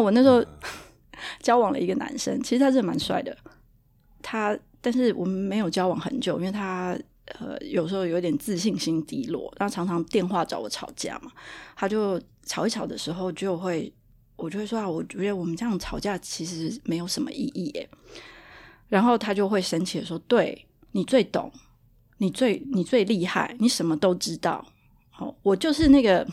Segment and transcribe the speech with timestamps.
[0.00, 0.44] 我那时候
[1.40, 3.36] 交往了一个男生，其实他是蛮帅的，
[4.22, 6.98] 他但是我们没有交往很久，因为他
[7.38, 11.30] 呃有时候有点自信心低落，然后常常电话找我吵架嘛，
[11.76, 13.92] 他就吵一吵的时候就会，
[14.36, 17.88] 我就会说啊，我觉得我们这样吵架其实没有什么意义耶。
[18.88, 21.52] 然后他就会生气的说，对，你最懂，
[22.18, 24.66] 你最你最厉害，你什么都知道。
[25.10, 26.26] 好，我就是那个。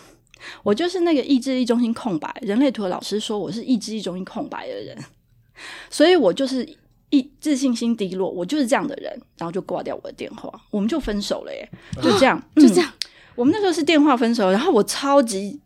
[0.63, 4.97] 我就是那个意志力中心空白，人类图的老师说我是意志力中心空白的人，
[5.89, 6.67] 所以我就是
[7.09, 11.69] 一自信心低落，我就是这样的人，然后就挂掉我的电话，我们就分手了耶，
[12.01, 12.91] 就这样，就这样，
[13.35, 15.59] 我们那时候是电话分手，然后我超级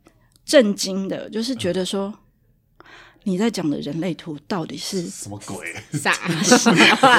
[0.46, 2.14] 震惊的，就是觉得说。
[3.24, 5.56] 你在讲的人类图到底是什么鬼？
[5.94, 6.12] 傻
[6.42, 6.58] 傻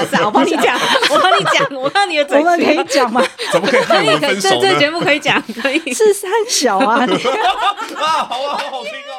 [0.04, 0.24] 傻！
[0.24, 0.76] 我帮你讲，
[1.08, 2.44] 我帮你讲，我看你的嘴型。
[2.44, 3.24] 我们可以讲吗？
[3.52, 4.60] 怎么可以害我们分手呢？
[4.60, 7.06] 这这节目可以讲，可以是三小啊！
[7.06, 7.12] 你
[7.94, 9.14] 啊，好啊，好好听哦。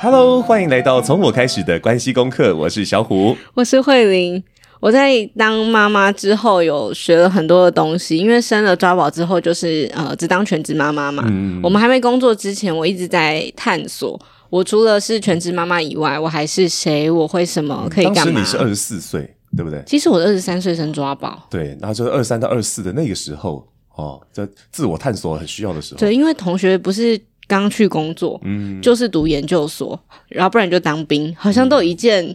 [0.00, 4.44] Hello，欢迎来到从我开始的关系功课，我是小虎，我是慧玲。
[4.80, 8.16] 我在当妈妈之后，有学了很多的东西。
[8.16, 11.22] 因为生了抓宝之后，就是呃，只当全职妈妈嘛。
[11.28, 11.60] 嗯。
[11.62, 14.18] 我们还没工作之前，我一直在探索。
[14.48, 17.10] 我除了是全职妈妈以外，我还是谁？
[17.10, 17.86] 我会什么？
[17.90, 18.24] 可以干嘛？
[18.24, 19.82] 当时你是二十四岁，对不对？
[19.86, 21.46] 其实我二十三岁生抓宝。
[21.50, 23.64] 对，然后就是二三到二十四的那个时候
[23.94, 26.00] 哦，在自我探索很需要的时候。
[26.00, 32.34] 对，因为同学不是刚去工作，嗯，就是读研究所，然后不然就当兵，好像都有一件。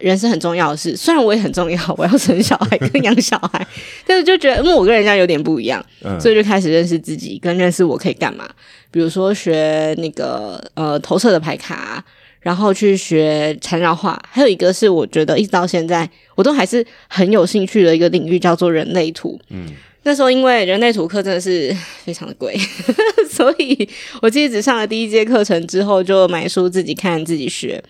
[0.00, 3.66] 嗯人生很重要的事，虽然我也很重要，我要生小孩跟养小孩，
[4.06, 8.48] 但是就觉得，因为我跟人家有点不一样，嗯，所以就开始认识自己，跟认识我可以干嘛。
[8.90, 12.02] 比如说学那个呃投射的牌卡，
[12.40, 19.38] 然后去学缠绕画，还有一个是我觉得一直到现在我都还是很有兴趣的一个领域，叫做人类图。
[19.50, 19.66] 嗯，
[20.04, 22.56] 那时候因为人类图课真的是非常的贵，
[23.28, 23.88] 所以
[24.22, 27.82] 我其实只上了第一节课程之后，就买书自己看自己学。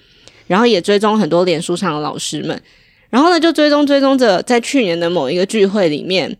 [0.48, 2.60] 然后也追踪很多脸书上的老师们，
[3.10, 6.36] 然后呢，就追踪追踪着，在去年的某一个聚会里面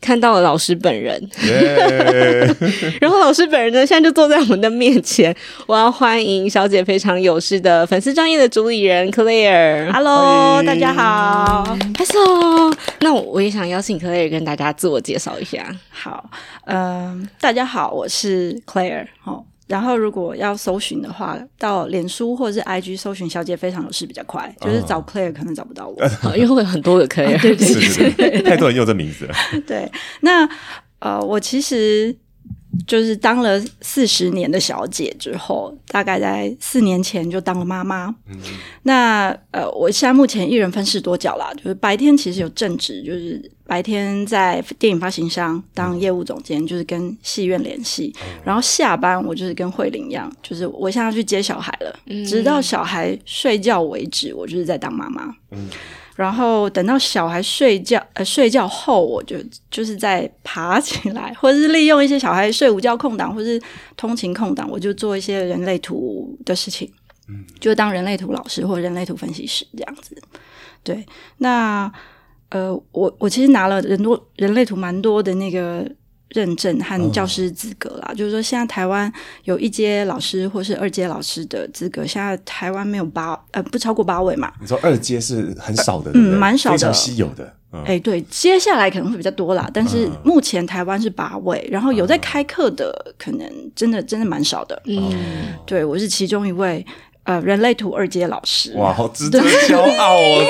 [0.00, 1.22] 看到了老师本人.
[3.00, 5.34] 然后老师本人呢，现在就坐在我们的面前。
[5.66, 11.62] 我要欢迎小姐非常有事的粉丝专业的主理人 Claire，Hello，大家好
[11.98, 15.70] ，Hello，那我，也想邀请 Claire 跟大家自我介绍一下。
[15.90, 16.30] 好，
[16.64, 19.44] 嗯、呃，大家好，我是 Claire，好。
[19.70, 24.52] 然后，如果要搜寻的话，到脸书或者是 IG 搜寻“小姐非常有事”比较快。
[24.60, 25.94] 就是找 Claire 可能找不到我，
[26.24, 29.34] 哦、 因为会有很多个 Claire，、 哦、对对对，是是是太多人用这名字了。
[29.66, 29.90] 对，
[30.22, 30.48] 那
[30.98, 32.16] 呃，我其实。
[32.86, 38.14] 就是当了四十年的小姐之后，大概在四年前就当了妈妈。
[38.28, 38.36] 嗯、
[38.82, 48.14] 那呃，我现在目前一人分饰多角啦，就是白天其实有正职，就是白天在电影发行商当业务总监，嗯、就是跟戏院联系。
[48.22, 55.34] 嗯、然后下班我就是跟慧玲一样，就是我现在要去接小孩了，嗯、直到小孩睡觉为止，我就是在当妈妈。
[56.20, 59.36] 嗯然后等到小孩睡觉，呃，睡觉后，我就
[59.70, 63.60] 就是在爬起来， 或者是利用一些小孩睡午觉空档，或是
[63.96, 66.92] 通勤空档，我就做一些人类图的事情，
[67.28, 70.14] 嗯，就当人类图老师或人类图分析师这样子。
[70.84, 71.04] 对，
[71.38, 71.90] 那
[72.50, 75.90] 呃，我我其实拿了人多人类图蛮多的那个。
[76.30, 79.12] 认证和教师资格啦，哦、就是说现在台湾
[79.44, 84.52] 有一阶老师或是二阶老师的资格，现在台湾没有八呃不超过八位嘛。
[84.60, 87.44] 你说二阶是很少的，嗯，蛮少的，非常稀有的。
[87.72, 94.80] 哎、嗯欸，对，接下来可能会比较多啦，但是目前台湾是八位，然后有在开课的，可能真的真的蛮少的。
[94.86, 95.12] 嗯，
[95.66, 96.84] 对，我是其中一位。
[97.24, 100.42] 呃，人类图二阶老师，哇，好值得骄傲哦！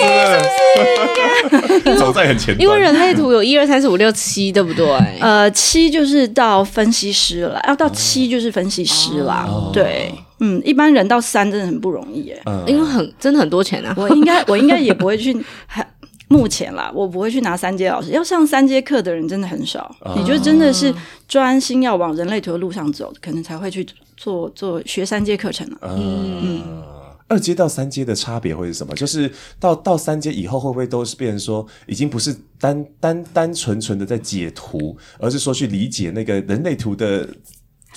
[1.50, 2.56] 真的， 走在很前。
[2.60, 4.86] 因为人类图有一二三四五六七，对不对？
[5.20, 9.48] 呃，七就是到分析师了，要到七就是分析师啦。
[9.72, 13.92] 对，嗯，一般人到三真的很不容易耶，因为很真的很多钱啊。
[13.96, 15.36] 我应该我应该也不会去，
[16.30, 18.12] 目前啦，我不会去拿三阶老师。
[18.12, 20.94] 要上三阶课的人真的很少，你就真的是
[21.28, 23.86] 专心要往人类图的路上走，可能才会去。
[24.16, 26.82] 做做学三阶课程了，嗯，嗯，
[27.26, 28.94] 二阶到三阶的差别会是什么？
[28.94, 37.26] 就是到到三阶以后，会不会都是变成说，已经不是单单单纯纯的在解图，而是说去理解那个人类图的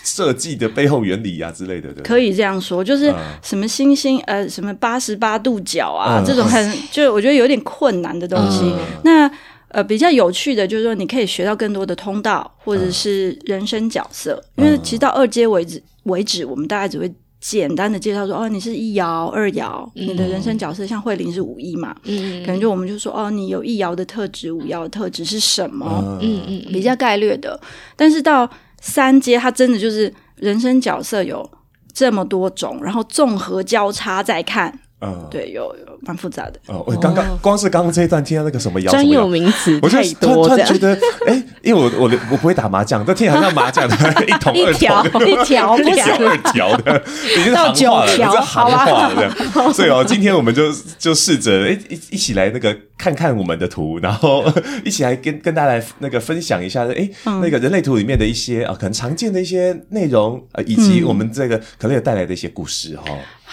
[0.03, 1.91] 设计的背后原理呀、啊、之类的？
[1.93, 8.59] 对，可以这样说，就是什么星星呃，什么八十八度角啊，嗯、这种很 就我觉得有点困难的东西。
[8.63, 9.31] 嗯、那
[9.69, 15.81] 呃，比较有趣的就是说，你可以学到更多的通道，或者是人生角色，嗯、因为其实到二阶为止。
[16.03, 17.09] 为止，我们大概只会
[17.39, 26.19] 简单的介绍说，哦，你是一爻、二爻，你的人生角色像慧玲是五一嘛，嗯，可能就我们就说，哦，你有一爻的特质，五爻的特质是什么？
[26.21, 27.57] 嗯嗯，比较概略的。
[27.95, 28.45] 但是到
[28.85, 31.49] 三阶它真的就是人生角色有
[31.93, 34.77] 这么多种，然后综合交叉再看。
[35.03, 36.53] 嗯，对，有有蛮复杂的。
[36.67, 39.87] 哦，我刚刚光是刚刚这一段听到那个什么妖，专有名词突
[40.47, 40.97] 然觉得，
[41.27, 43.95] 哎，因为我我我不会打麻将，但听好像麻将的
[44.25, 47.03] 一筒二条一条一条 二条的，
[47.37, 49.35] 已经行话了，这行话了。
[49.73, 54.45] 所以哦，今天我们就就试着哎一一起来那个看看我们的图，然后
[54.85, 63.03] 一起来跟跟大家来那个分享一下，哎，那个人类图里面的一些啊可能常见的一些内容呃，以及我们这个可能有带来的一些故事哈。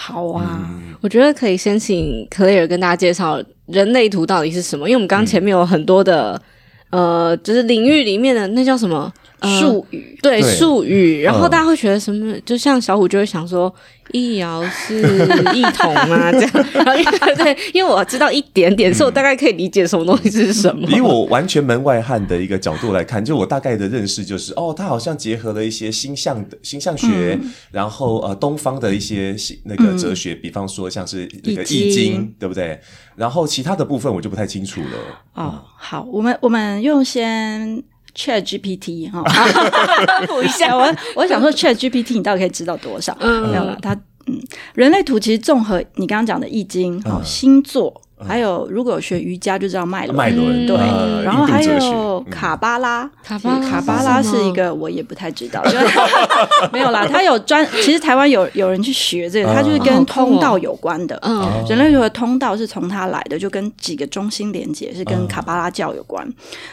[0.03, 6.41] 好啊，嗯、我觉得可以先请 Claire 跟大家介绍人类图到底是什么，因为我们刚刚前面有很多的，
[6.89, 9.13] 嗯、呃，就是领域里面的那叫什么？
[9.41, 12.33] 术语、呃、对术语，然后大家会觉得什么？
[12.33, 13.73] 嗯、就像小虎就会想说，
[14.11, 15.01] 易遥是
[15.55, 16.65] 异同啊， 这样。
[16.73, 20.87] 然后因为 对，因为我知道一点点，所以我大概可以理解什么东西是什么。
[20.91, 32.79] 以我完全门外汉的一个角度来看，就我大概的认识就是，哦，它好像结合了一些星象的星象学，嗯、然后呃，东方的一些那个哲学，嗯、比方说像是那个易经，对不对？
[33.15, 34.87] 然后其他的部分我就不太清楚了。
[35.33, 37.83] 哦，好，我们我们用先。
[38.15, 39.23] Chat GPT 哈，
[40.27, 43.15] 补一下，我我想说 Chat GPT 你到底可以知道多少？
[43.19, 43.93] 嗯，没有了，它
[44.27, 44.39] 嗯，
[44.75, 50.75] 人类图其实综合你刚刚讲的易经、好星座，还有如果有学瑜伽就知道脉轮，脉轮对，
[51.23, 55.63] 然后还有卡巴拉，卡巴卡巴拉是一个我也不太知道，
[56.71, 66.27] 没有啦，它有专， 其实台湾有有人去学这个，它就是跟通道有关的，嗯，人类学的通道是从它来的，就跟几个中心连接是跟卡巴拉教有关，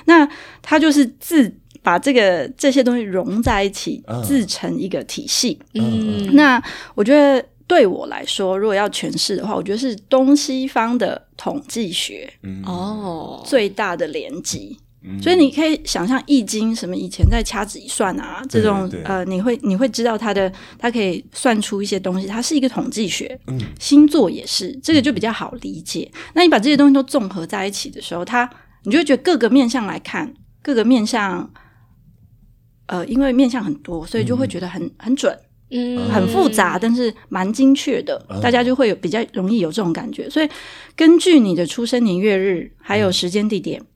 [0.05, 0.29] 那
[0.62, 1.53] 它就是自
[1.83, 6.62] 把这个这些东西融在一起，自成一个体系，嗯，那
[6.95, 7.45] 我觉得。
[7.69, 12.29] 对我来说，如果要诠释的话，我觉得是东西方的统计学
[12.65, 14.76] 哦，最大的连集。
[15.05, 23.38] 嗯、所以你可以想象《易经》什么以前在掐指一算啊，这种呃，你会你会知道它的，它可以算出一些东西，它是一个统计学。
[23.47, 26.11] 嗯，星座也是，这个就比较好理解。
[26.14, 28.50] 嗯、那你把这些东西都综合在一起的时候，它
[28.82, 31.49] 你就会觉得各个面相来看，各个面相，
[32.87, 35.38] 呃，因为面相很多，所以就会觉得很、嗯、很准。
[35.70, 40.29] 嗯，很复杂，但是蛮精确的，嗯、大家就会有比较容易有这种感觉。
[40.31, 40.49] 所以
[40.97, 43.87] 根据你的出生年月日还有时间地点，嗯、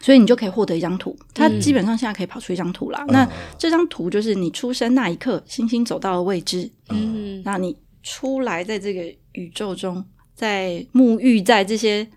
[0.00, 1.14] 所以你就可以获得一张图。
[1.34, 3.04] 它基本上现在可以跑出一张图啦。
[3.08, 3.28] 嗯、那
[3.58, 6.70] 这张图就是你出生那一刻星星走到的位置。
[6.88, 10.02] 嗯，那你出来在这个宇宙中，
[10.34, 12.08] 在沐浴在这些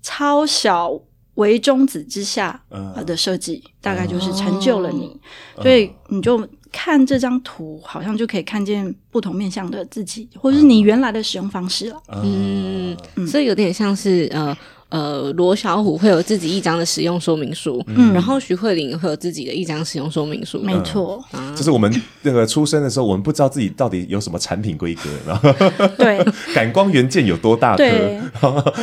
[0.00, 0.96] 超小
[1.34, 2.62] 微中子之下
[3.04, 5.20] 的设计，嗯、大概就是成就了你。
[5.56, 6.48] 嗯、所以你就。
[6.76, 12.02] 看这张图，好像就可以看见不同面向的自己，或者是你原来的使用方式了。
[12.24, 12.96] 嗯，
[13.28, 14.56] 所以有点像是呃。
[14.94, 21.20] 呃，罗小虎会有自己一张的使用说明书，嗯，然后徐慧玲会有自己的一张使用说明书，没错。
[21.56, 21.92] 就是我们
[22.22, 25.52] 那个出生的时候，我们不知道自己到底有什么产品规格，然后
[25.98, 26.24] 对，
[26.54, 27.84] 感光元件有多大颗，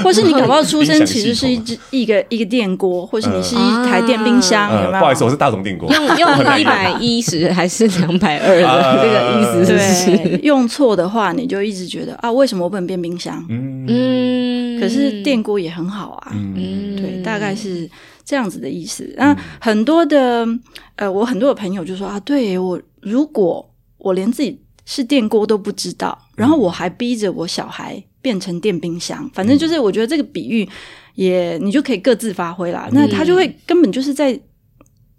[0.04, 5.00] 或是你搞不好出生 其实是一只一个一个电锅，或是你是一台电冰箱，有没有？
[5.00, 5.90] 不好意思，我是大同电锅。
[5.94, 10.38] 用用一百一十还是两百二的这个意思是不是？
[10.44, 13.42] 用错的话，你就一直觉得啊，为什么我不能变冰箱？
[13.48, 16.01] 嗯，可是电锅也很好。
[16.02, 17.88] 好啊，嗯，对，大概是
[18.26, 19.14] 这样子的意思。
[19.16, 20.48] 那、嗯、很多的
[20.96, 30.68] 呃，我很多的朋友就说啊，对我，如果我连自己是电锅都不知道，然后我还逼着我小孩变成电冰箱，反正就是我觉得这个比喻
[31.14, 32.88] 也你就可以各自发挥啦。
[32.92, 34.40] 嗯、那他就会根本就是在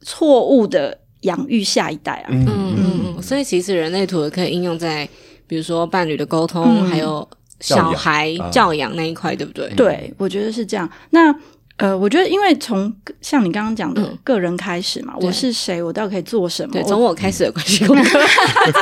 [0.01, 2.29] 错误的养育下一代啊。
[2.31, 5.09] 嗯嗯嗯，所以其实人类图也可以应用在
[5.47, 7.29] 比如说伴侣的沟通，嗯、还有。
[7.63, 9.71] 小孩教养那一块，对不对？
[9.75, 10.87] 对，我觉得是这样。
[11.11, 11.35] 那
[11.79, 16.73] 呃，我觉得因为从像你刚刚讲的个人开始嘛，我是谁，我到底可以做什么？
[16.73, 17.95] 对，从我开始的关系， 自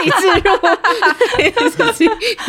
[0.03, 0.51] 己自入。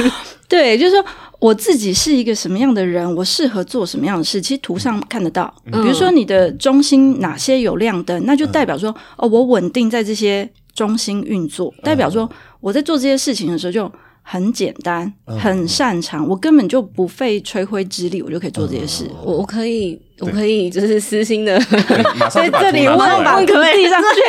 [0.50, 1.06] 对，就是说
[1.40, 4.42] 我自己是一个什么样的人，我适合做什么样的事。
[4.42, 13.90] 其实图上看得到，比如说你的中心哪些有亮灯，那就代表说哦，我稳定在这些中心运作，代表说我在做这些事情的时候就。
[14.22, 19.10] 很简单，很擅长，我根本就不费吹灰之力，我就可以做这些事。
[19.24, 21.60] 我我可以，我可以，就是私心的
[22.32, 24.20] 在这里问问可不可以递上去？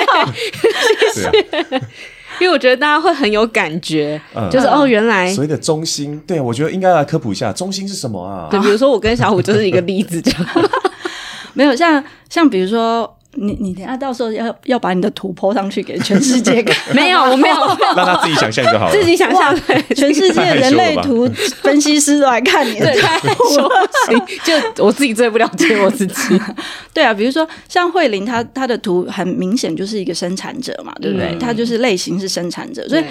[1.15, 1.83] 谢谢。
[2.41, 4.21] 因为我觉得大家会很有感觉，
[4.51, 8.49] 就是哦，原来所谓的中心，对，我觉得应该来科普一下，中心是什么啊？
[8.51, 10.47] 对，比如说我跟小虎就是一个例子，这样。
[11.55, 13.19] 没有像像比如说。
[13.35, 16.77] 你你等下到时候要要把你的图 po 上去给全世界看。
[16.95, 17.57] 没有，我 没有，
[17.97, 18.93] 让他自己想象就好了。
[18.93, 19.57] 自己想象，
[19.97, 21.27] 全世界人类图
[21.63, 23.89] 分析师都来看你，对，太害羞了。
[24.77, 26.41] 就我自己最不了解我自己。
[26.93, 31.35] 对啊，比如说像慧玲，她她的图很明显就是一个生产者嘛，对不对？
[31.41, 33.05] 她、嗯、就是类型是生产者，所以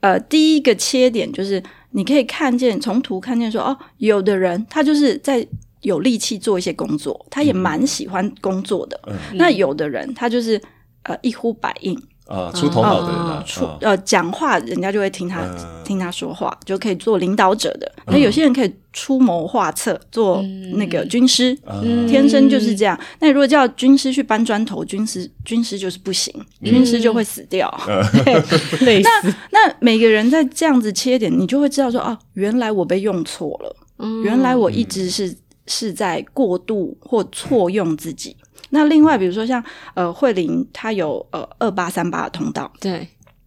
[0.00, 5.44] 呃，第一个切点就是你可以看见从图看见说哦，有的人他就是在。
[5.84, 9.00] 有力气做一些工作，他也蛮喜欢工作的。
[9.06, 10.60] 嗯、那有的人他就是
[11.04, 11.96] 呃一呼百应。
[12.26, 17.92] 啊，出头脑的人、啊，出呃讲话人家就会听他、嗯、听他说话，就可以做领导者的。
[18.06, 20.42] 那、嗯、有些人可以出谋划策，做
[20.76, 22.98] 那个军师，嗯、天生就是这样。
[23.20, 27.70] 那如果叫军师去搬砖头，军师军师就是不行，嗯、军师就会死掉。
[27.86, 35.36] 那那每个人在这样子切点，你就会知道说啊，原来我被用错了，嗯、原来我一直是。
[35.66, 38.36] 是在过度或错用自己。
[38.70, 39.62] 那另外，比如说像
[39.94, 43.06] 呃慧玲，她有呃二八三八的通道，对。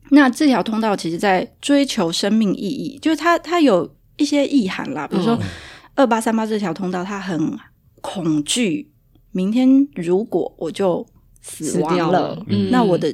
[0.10, 5.06] 那这条通道其实在追求生命意义，就是它它有一些意涵啦。
[5.06, 5.38] 比如说
[5.96, 7.58] 二八三八这条通道，它很
[8.00, 8.90] 恐惧
[9.32, 11.06] 明天如果我就
[11.42, 13.14] 死亡了，了嗯、那我的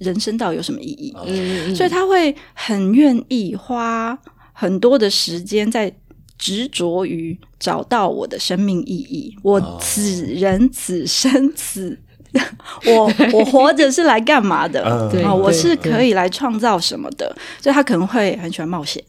[0.00, 1.14] 人生到底有什么意义？
[1.24, 4.18] 嗯、所以他会很愿意花
[4.52, 5.94] 很多的时间在。
[6.42, 11.96] 执着于找到我的生命意义，我此人此生此，
[12.84, 14.82] 我我活着是来干嘛的？
[15.24, 17.32] 啊，我是可以来创造什么的？
[17.60, 19.00] 所以他可能会很喜欢冒险。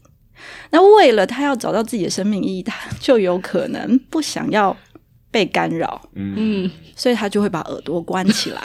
[0.70, 4.76] 那为了他要找到自己的生命意义，他就有可能不想要
[5.32, 6.00] 被干扰。
[6.14, 8.62] 嗯，所以他就会把耳朵关起来，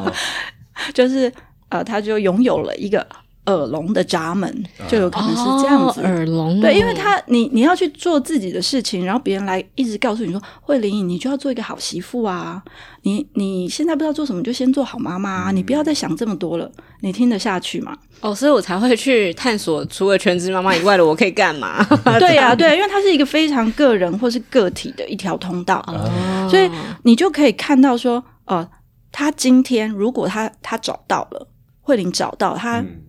[0.92, 1.32] 就是
[1.70, 3.06] 呃，他就拥有了一个。
[3.46, 6.60] 耳聋的闸门就有可能是这样子，哦、耳聋。
[6.60, 12.62] 对，因为他你你要去做自己的事情，然后别人来一直告诉你说，慧玲，你就要做一个好媳妇啊，
[13.02, 16.70] 你你现在不知道做什么，就先做好妈妈啊，嗯、你不要再想这么多了，
[17.00, 17.96] 你听得下去吗？
[18.20, 21.82] 哦，所以我才会去探索，除了全职妈妈以外的我可以干嘛？
[22.20, 26.70] 对呀、啊，对，因为它是一个非常个人或是个体的一条通道，哦、所以
[27.04, 28.70] 你就可以看到说，哦、呃，
[29.10, 31.48] 他今天如果他他找到了，
[31.80, 32.80] 慧玲找到他。
[32.80, 33.00] 嗯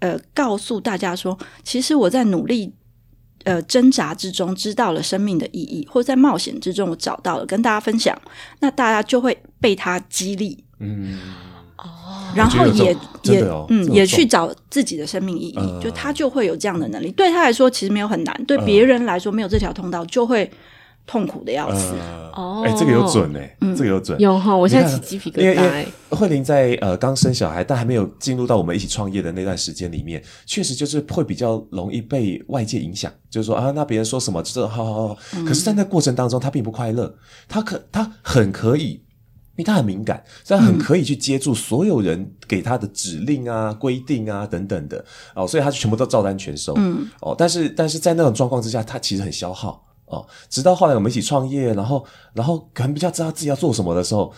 [0.00, 2.72] 呃，告诉大家说，其实我在努力、
[3.44, 8.18] 呃挣扎之中，知道了生命的意义，或者在冒险之中，我找到了，跟大家分享，
[8.60, 11.18] 那大家就会被他激励，嗯，
[11.76, 17.10] 哦，然后也也嗯，也去找自己的生命意义，呃、就他就会有这样的能力。
[17.12, 20.50] 对他来说，其实没有很难；对别人来说，没有这条通道，就会。
[21.10, 21.92] 痛苦的要死
[22.32, 22.62] 哦！
[22.64, 24.56] 哎，这个有准哎，这个有准有哈！
[24.56, 25.84] 我现在起鸡皮疙瘩。
[26.10, 35.16] 慧玲在呃刚生小孩，但还没有进入到我们一起创业的那段时间里面，确实就是会比较容易被外界影响，就是说啊，那别人说什么，就是好好好。
[35.44, 37.12] 可是，在那过程当中，他并不快乐，
[37.48, 46.72] 他可他很可以，因为他很敏感，所以他很可以去接住所有人给他的指令啊、规定啊等等的哦，所以他就全部都照单全收。
[46.76, 49.84] 嗯哦，但是但是在那种状况之下，他其实很消耗。
[50.10, 54.32] 哦，直到后来我们一起创业，然后，然后可能比较知道自己要做什么的时候，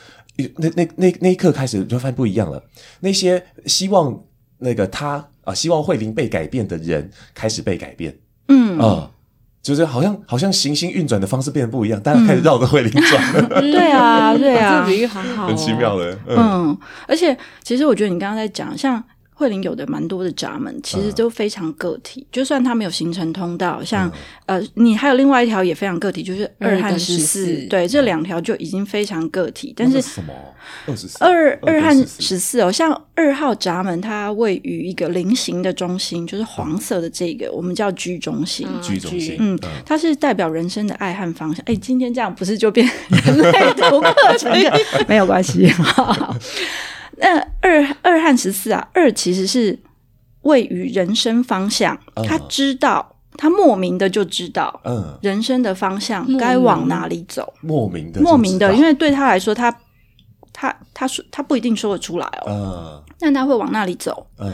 [0.57, 2.63] 那那那那一刻开始就发现不一样了。
[3.01, 4.23] 那些希望
[4.59, 8.17] 那个他啊、呃，希望慧玲被改变的人开始被改变，
[8.49, 9.11] 嗯啊、呃，
[9.63, 13.33] 就是好像好像行星运转的方式变得不一样，大家开始绕着慧玲转。
[13.35, 16.13] 嗯、 对啊，对啊，这个比喻很好、哦，很奇妙的。
[16.29, 19.03] 嗯，嗯，而且其实我觉得你刚刚在讲像。
[19.43, 22.21] 慧玲有的蛮多的闸门，其实都非常个体。
[22.21, 24.09] 嗯、就算它没有形成通道，像、
[24.47, 27.67] 嗯、呃，你还有另外一条也非常个体，就是二和十四。
[27.69, 29.75] 对，这两条就已经非常个体。
[29.77, 30.33] 但是什么
[30.87, 31.09] 二十？
[31.19, 38.69] 二二和十四哦，像二号闸门，它位于一个菱形的中心，就是黄色的这个，嗯、我们叫居中心。
[38.81, 41.65] 居中心，嗯，它是代表人生的爱和方向。
[41.67, 44.53] 哎，今天这样不是就变 人类图课程？
[45.09, 45.69] 没有关系。
[47.19, 49.79] 那二二和十四啊，二其实是
[50.43, 59.71] 位于人生方向，嗯、他知道，他莫名的就知道，嗯，人生的方向该往哪里走，莫名的，莫名的，因为对他来说，他
[60.53, 64.53] 他他说他不一定说得出来哦，嗯，但他会往那里走，嗯，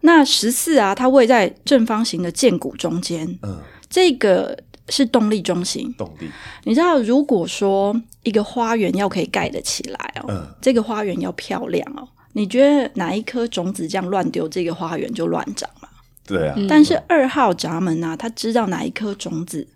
[0.00, 3.58] 那十四啊，他位在正方形的剑骨中间，嗯，
[3.88, 4.58] 这个。
[4.88, 6.28] 是动力中心，动力。
[6.64, 15.88] 你知道，如果说一个花园要可以盖得起来哦，嗯、这个花园要漂亮哦，你觉得哪一颗种子这样乱丢，这个花园就乱长了？
[16.26, 16.56] 对啊。
[16.68, 19.66] 但是二号闸门呢、啊，他知道哪一颗种子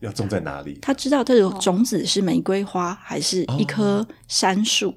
[0.00, 4.92] 要种在哪里，他知道这个种子是玫瑰花还是一棵杉树。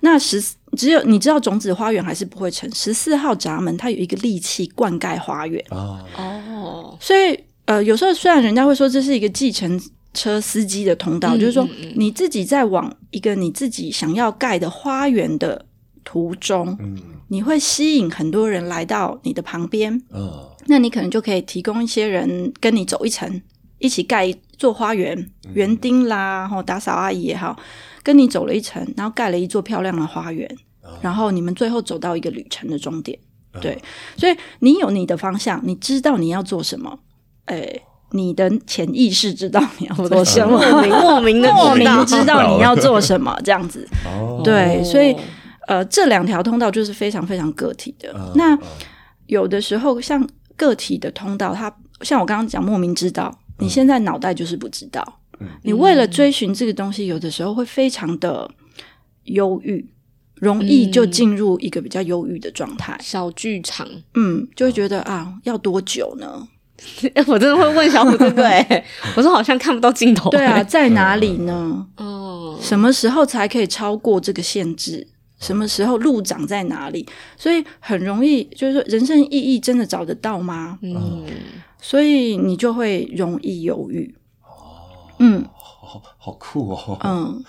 [0.00, 0.42] 那十
[0.76, 2.70] 只有你知道种子花园还是不会成。
[2.74, 5.62] 十四号闸门，它有一个利器灌溉花园。
[5.70, 7.38] 哦哦，所以。
[7.70, 9.80] 呃，有时候虽然人家会说这是一个继承
[10.12, 15.64] 车司机的通道，嗯、就是说你自己在往一个你自己想要盖的花园的
[16.02, 16.98] 途中，嗯，
[17.28, 23.40] 你会吸引很多人来到你的旁边，嗯，那你可能就可以提供一些人跟你走一层，
[23.78, 27.56] 一起盖一座花园，园丁啦，然后打扫阿姨也好，
[28.02, 30.52] 跟你走了一层，然后盖了一座漂亮的花园，
[31.00, 33.16] 然后你们最后走到一个旅程的终点，
[33.60, 33.80] 对，
[34.16, 36.98] 所以你有你的方向，你知道你要做什么，
[37.46, 37.82] 诶
[38.12, 43.86] 你的潜意识知道你要做什么，莫名莫名的 莫名知道你要做什么，这样子。
[44.04, 45.14] 哦，对，所以
[45.68, 48.12] 呃，这两条通道就是非常非常个体的。
[48.16, 48.58] 嗯那
[49.26, 55.00] 有的时候，像个体的通道，它像我刚刚讲，莫名知道，你现在脑袋就是不知道。
[55.38, 58.50] 嗯你为了追寻这个东西，有的时候会非常的
[59.24, 59.88] 忧郁，
[60.34, 62.98] 容易就进入一个比较忧郁的状态。
[63.00, 66.46] 小剧场，嗯，就会觉得啊，要多久呢？
[67.26, 68.84] 我真的会问小虎对不对？
[69.16, 70.30] 我说好像看不到尽头。
[70.30, 71.86] 对啊， 在哪里呢？
[71.96, 75.06] 哦，什么时候才可以超过这个限制？
[75.38, 77.06] 什么时候路长在哪里？
[77.36, 80.78] 所以很容易，就是说人生意义真的找得到吗？
[80.82, 81.24] 嗯，
[81.80, 84.14] 所以你就会容易犹豫。
[84.42, 84.48] 哦
[85.18, 87.42] 嗯好好酷哦，嗯，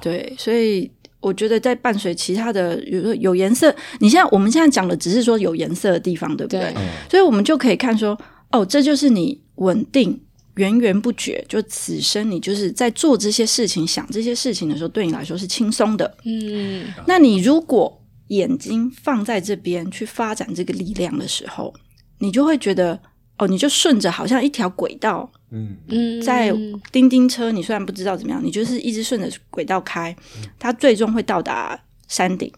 [0.00, 6.60] 对，所以我觉得在伴随其他的，比如说有颜色，你现在我们现在讲的只是说有颜色的地方，对不对？
[6.60, 6.74] 对
[7.10, 8.16] 所以我们就可以看说，
[8.52, 10.20] 哦，这就是你稳定。
[10.56, 16.14] 源源不绝，就此生你就是在做这些事情、想这些事情的时候，对你来说是轻松的。
[16.26, 21.72] 嗯，那你如果眼睛放在这边去发展这个力量的时候，
[22.18, 23.00] 你就会觉得，
[23.38, 26.54] 哦，你就顺着好像一条轨道，嗯嗯，在
[26.92, 30.14] 叮叮车，你虽然不知道怎么样，你就是一直顺着轨道开，
[30.58, 32.52] 它最终会到达山顶。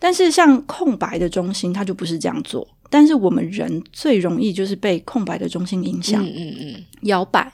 [0.00, 2.66] 但是像空白的中心，它就不是这样做。
[2.88, 7.52] 但是我们人最容易就是被空白的中心影响，嗯嗯嗯，摇摆，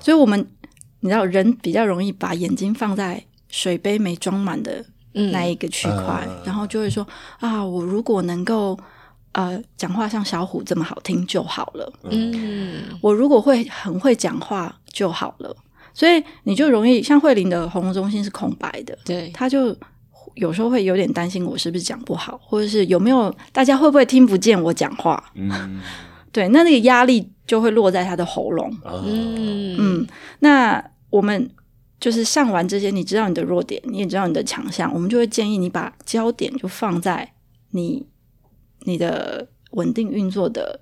[0.00, 0.46] 所以我们
[1.00, 7.06] 你知道人比较容易把眼睛放在水杯没装满的那一个区块，嗯、然后就会说
[7.38, 8.78] 啊，我如果能够
[9.32, 15.56] 呃讲话像小虎这么好听就好了，嗯，我如果会很会讲话就好了，
[15.94, 19.76] 所以你就容易像慧玲的喉咙中心是空白的，对，他就。
[20.34, 25.22] 有时候会有点担心我是不是讲不好，或者是有没有大家会不会听不见我讲话？
[25.34, 25.80] 嗯，
[26.30, 28.70] 对，那那个压力就会落在他的喉咙。
[28.84, 30.06] 嗯嗯，
[30.40, 31.50] 那我们
[32.00, 37.32] 就是上完这些，你知道你的弱点，你也知道你的强项，我们就会建议你把焦点就放在
[37.70, 38.06] 你
[38.80, 40.80] 你的稳定运作的。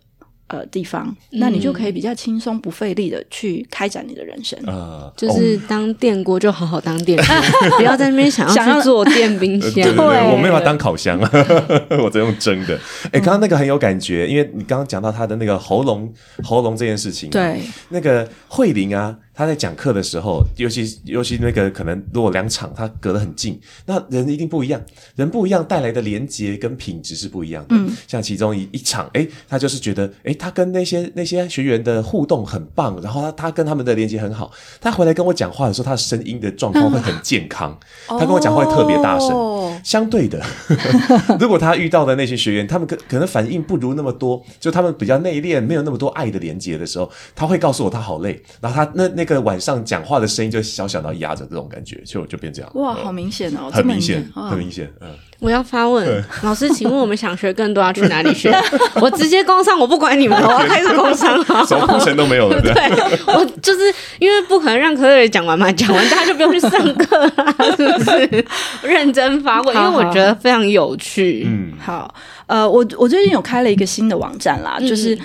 [0.50, 4.58] 呃，地方，那你就可以比较轻松不费力的去开展你的人生。
[4.66, 9.72] 呃，就是当电锅就好好当电锅，不要在那边想要去做电冰箱。
[9.72, 11.20] 对对对，我没有要当烤箱，
[12.02, 12.76] 我在用蒸的。
[13.12, 17.30] 哎，刚刚那个很有感觉，因为你刚刚讲到他的那个喉咙喉咙这件事情。
[17.30, 17.60] 对，
[17.90, 24.78] 那个慧玲啊，他在讲课的时候，尤其尤其那个可能如果两场他隔得很近，那人一定不一样，
[25.16, 27.68] 人不一样带来的连接跟品质是不一样的。
[27.74, 30.36] 嗯，像其中一一场，哎，他就是觉得，哎。
[30.40, 34.50] 他跟那些那些学员的互动很棒，然后他他跟他们的连接很好。
[34.80, 37.78] 他回来跟我讲话的时候，他的声音的状况会很健康。
[38.08, 39.28] 嗯、他跟我讲话会特别大声。
[39.30, 40.42] 哦、相对的，
[41.38, 48.42] 如果他遇到的那些学员，他们可可能反应不如那么多，就他们比较内敛，没有那么多爱的连接的时候，他会告诉我他好累。
[48.62, 52.70] 然后他那那个晚上讲话的声音就小小到压着，这种感觉就就变这样。
[52.74, 54.90] 哇，好明显哦，很明显，哦、很明显。
[55.00, 58.52] 嗯，我要发问老师，请问我们想学更多要去哪里学？
[59.00, 60.40] 我直接工商，我不管你们。
[60.40, 62.60] 我要开始工商了，什么课程都没有了。
[62.60, 62.72] 对，
[63.34, 63.80] 我就是
[64.18, 68.44] 因为不可能让柯瑞讲完嘛，讲完大家就不用去上课了，是不是？
[68.82, 71.44] 认真发问，因为我觉得非常有趣。
[71.46, 72.12] 嗯，好，
[72.46, 75.16] 呃，我我最近有开了一个新的网站啦，嗯、就是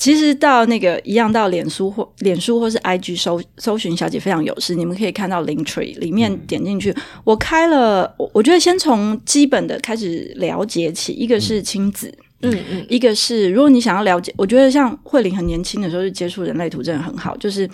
[0.00, 12.08] 其实到那个一样到脸书或脸书或是 IG 搜搜寻小姐非常有事，你们可以看到 Linktree 里面点进去，嗯、我开了，我我觉得先从基本的开始了解起，一个是亲子。
[12.42, 17.36] 嗯嗯嗯，一个是如果你想要了解，我觉得像慧玲很年轻的时候就接触人类图真的很好。
[17.36, 17.68] 就是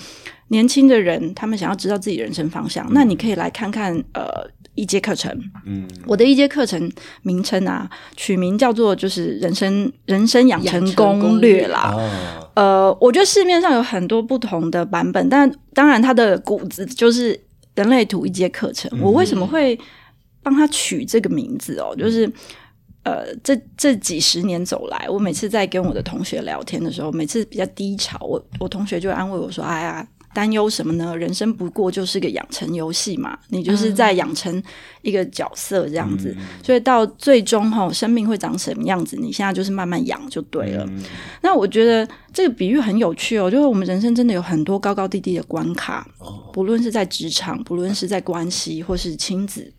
[0.48, 4.24] 年轻的人，他们想要知道自己人生方向，嗯、那你可以来看看呃
[4.76, 5.36] 一阶课程。
[5.64, 6.88] 嗯，我的一阶课程
[7.22, 11.92] 名称啊，取名叫做就是人生人生养成攻略啦。
[11.92, 12.10] 哦、
[12.54, 17.36] 呃，我觉得市面上有很多不同的版本，但当然它的骨子就是
[17.74, 18.88] 人类图一阶课程。
[18.94, 19.76] 嗯、我为什么会
[20.42, 21.92] 帮他取这个名字哦？
[21.96, 22.32] 就是。
[23.06, 30.04] 呃，这这几十年走来，我每次在跟我的同学聊天的时候，每次比较低潮，我我同学就安慰我说：“哎呀，
[30.36, 31.16] 担忧什么呢？
[31.16, 34.62] 人生不过就是个养成游戏嘛，你就是在养成
[35.00, 40.84] 一个角色这样子，嗯、所以到最终哈，生命会长什么样子，你现在就是慢慢养就对了。
[40.90, 41.02] 嗯、
[41.40, 49.72] 那我觉得这个比喻很有趣哦，就是我们人生真的有很多高高低低的关卡，哦、不论是在职场，不论是在关系或是亲子。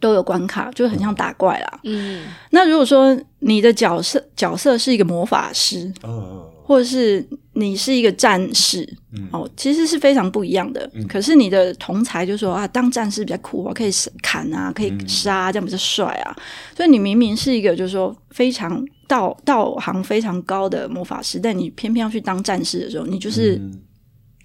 [0.00, 1.80] 都有关卡，就很像打怪啦。
[1.84, 8.82] 嗯，那如果说你的角色角色是一个魔法师，嗯，或者是你是一个战士，
[9.12, 10.90] 嗯，哦，其实是非常不一样的。
[10.94, 13.90] 嗯，可是你的同才就说啊，当战士比较酷啊，可以
[14.22, 16.34] 砍啊，可以杀啊，这样比较帅啊。
[16.74, 23.60] 所以你明明是一个就是说非常道道行非常高的魔法师，但你偏偏要去当战士的时候，你就是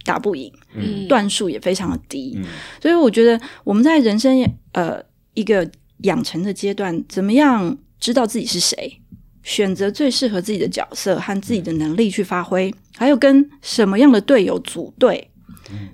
[0.03, 2.33] 打不赢，嗯，段数也非常的低。
[2.35, 2.43] 嗯，
[2.81, 5.01] 所以我觉得我们在人生呃。
[5.37, 8.99] 一个养成的阶段，怎么样知道自己是谁？
[9.47, 15.25] 选择最适合自己的角色和自己的能力去发挥，还有跟什么样的队友组队，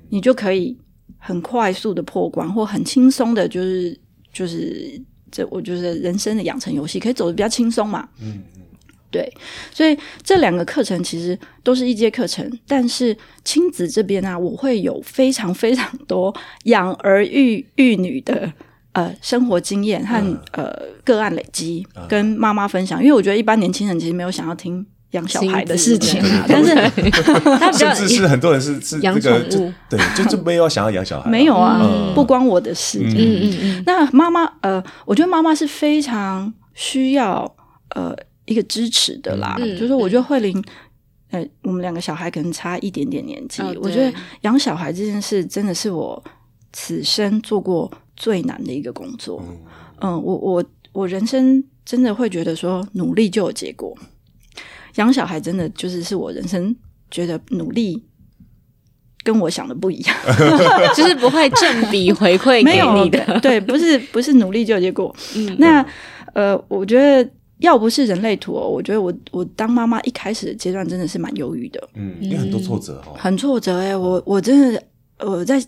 [0.10, 0.76] 你就可以
[1.20, 3.96] 很快速的破关，或很轻松的，就是
[4.34, 5.00] 就是
[5.32, 8.10] 这，我就是人生的养成游戏可以走的比较轻松嘛。
[8.20, 8.62] 嗯嗯，
[9.12, 9.32] 对，
[9.72, 18.52] 所以这两个课程其实都是一阶课程，但是亲子这边呢、啊，我会有非常非常多养儿育育女的。
[18.93, 20.71] 呃，生活经验和、嗯、呃
[21.03, 26.75] 个案累积，跟妈妈分享，因为我觉得一般年轻人其实没有想要听养小孩的事情啊， 但是
[27.60, 32.99] 他甚至是很多人是是养宠物，对，就就没有想要养小孩，没有啊，嗯、不关我的事。
[33.01, 33.15] 嗯。
[33.17, 33.84] 嗯嗯。
[33.86, 37.51] 那妈妈呃，我觉得妈妈是非常需要
[37.95, 40.63] 呃一个支持的啦，嗯、就是我觉得慧玲，
[41.32, 46.23] 呃，我们两个小孩可能差一点点年纪，哦、我觉得养小孩这件事真的是我
[46.71, 47.91] 此生做过。
[48.15, 49.43] 最难的一个工作，
[50.02, 53.97] 嗯，我我我人生真的会觉得说努力就有结果，
[54.95, 56.76] 养小孩真的就是是我人生
[57.10, 58.04] 觉得努力
[59.23, 60.15] 跟我想的不一样，
[60.95, 65.13] 就是不会正比回馈 给你的，对，不是不是努力就有结果。
[65.36, 65.86] 嗯，那
[66.34, 67.28] 呃，我觉得
[67.60, 74.84] 要不是人类图哦，我觉得我我当妈妈一开始的阶段真的是蛮忧郁的，嗯，因为很多挫折哦，很挫折哎，我我真的
[75.19, 75.63] 我在。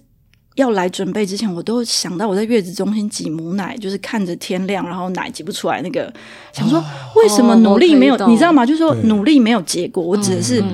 [0.55, 6.11] 要来准备之前，我都想到我在月子中心挤母奶，就是看着天亮，然后奶挤不出来，那个
[6.51, 6.83] 想说
[7.15, 8.65] 为什么努力没有，你知道吗？
[8.65, 10.61] 就是说努力没有结果，我指的是。
[10.61, 10.65] 我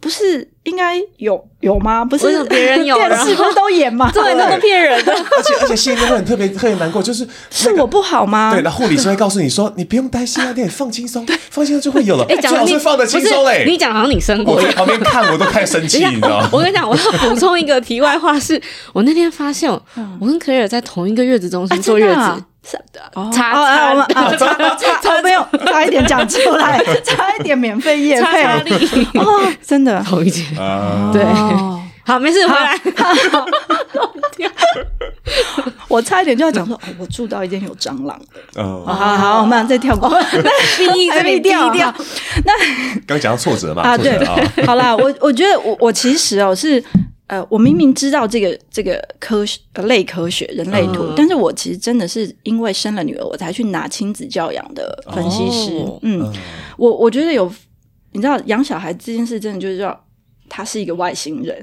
[0.00, 2.04] 不是应该有有吗？
[2.04, 4.10] 不是别人有， 电视不是都演吗？
[4.14, 5.12] 对，那个骗人的。
[5.12, 8.52] 而且而且心里面会很特别特别难过，就是是我不好吗？
[8.52, 12.24] 对，那护理师会告诉你说，你不用担心啊，你放轻松，放轻松就会有了。
[12.28, 13.64] 哎，最好是放的轻松嘞。
[13.66, 16.48] 你讲好像你生过，我在旁边看我都太生气， 你知道吗？
[16.52, 18.60] 我跟你讲，我要补充一个题外话，是
[18.92, 22.44] 我那天发现，我跟 Claire 在同一个月子中心坐月子。
[22.62, 22.78] 差
[23.32, 23.54] 差
[24.36, 28.44] 差差差没有，差一点讲出来， 差一点免费夜配
[29.14, 30.44] 哦，真的好一点，
[31.12, 31.24] 对，
[32.04, 32.78] 好，没事，回来。
[35.88, 38.20] 我差一点就要讲说，我住到一间有蟑螂
[38.52, 41.92] 的，好好好，我们再跳过，那还没掉掉。
[42.44, 42.52] 那
[43.06, 44.18] 刚讲到挫折嘛，啊，对，
[44.66, 46.82] 好啦，我我觉得我我其实哦是。
[47.28, 55.76] 呃，我明明知道这个这个科学类科学人类图，嗯、但是我其实真的是因为生了女儿，我才去拿亲子教养的分析师。
[55.80, 56.32] 哦、嗯，嗯
[56.78, 57.52] 我我觉得有，
[58.12, 60.04] 你知道养小孩这件事，真的就是要
[60.48, 61.54] 他是一个外星人。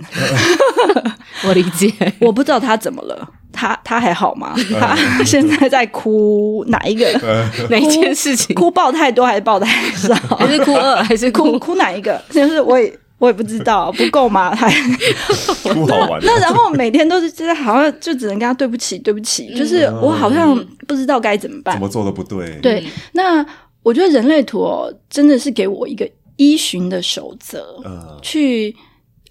[1.47, 4.53] 我理解， 我不知道他怎么了，他他还好吗？
[4.79, 7.11] 他现在在哭哪一个？
[7.71, 8.55] 哪一件事情？
[8.55, 10.13] 哭爆太多还是爆太少？
[10.37, 11.01] 还是哭二？
[11.03, 12.21] 还是哭哭哪一个？
[12.29, 12.95] 就是我也。
[13.17, 14.53] 我也不知道，不够吗？
[14.55, 14.69] 还
[15.73, 16.21] 不好玩。
[16.23, 19.55] 那然后每天都是，就是好像就只能跟他对不起，对不起。
[19.55, 20.53] 就是我好像
[20.85, 22.59] 不知道该怎么办，怎么做都不对。
[22.61, 23.45] 对，那
[23.83, 27.81] 我觉得人类图哦，真的是给我一个依循的守则，
[28.21, 28.75] 去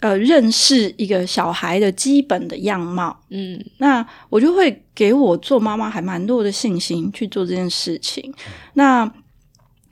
[0.01, 3.15] 呃认识一个小孩的基本的样貌。
[3.31, 8.33] 嗯，那我就会给我做妈妈还蛮多的信心去做这件事情。
[8.73, 9.11] 那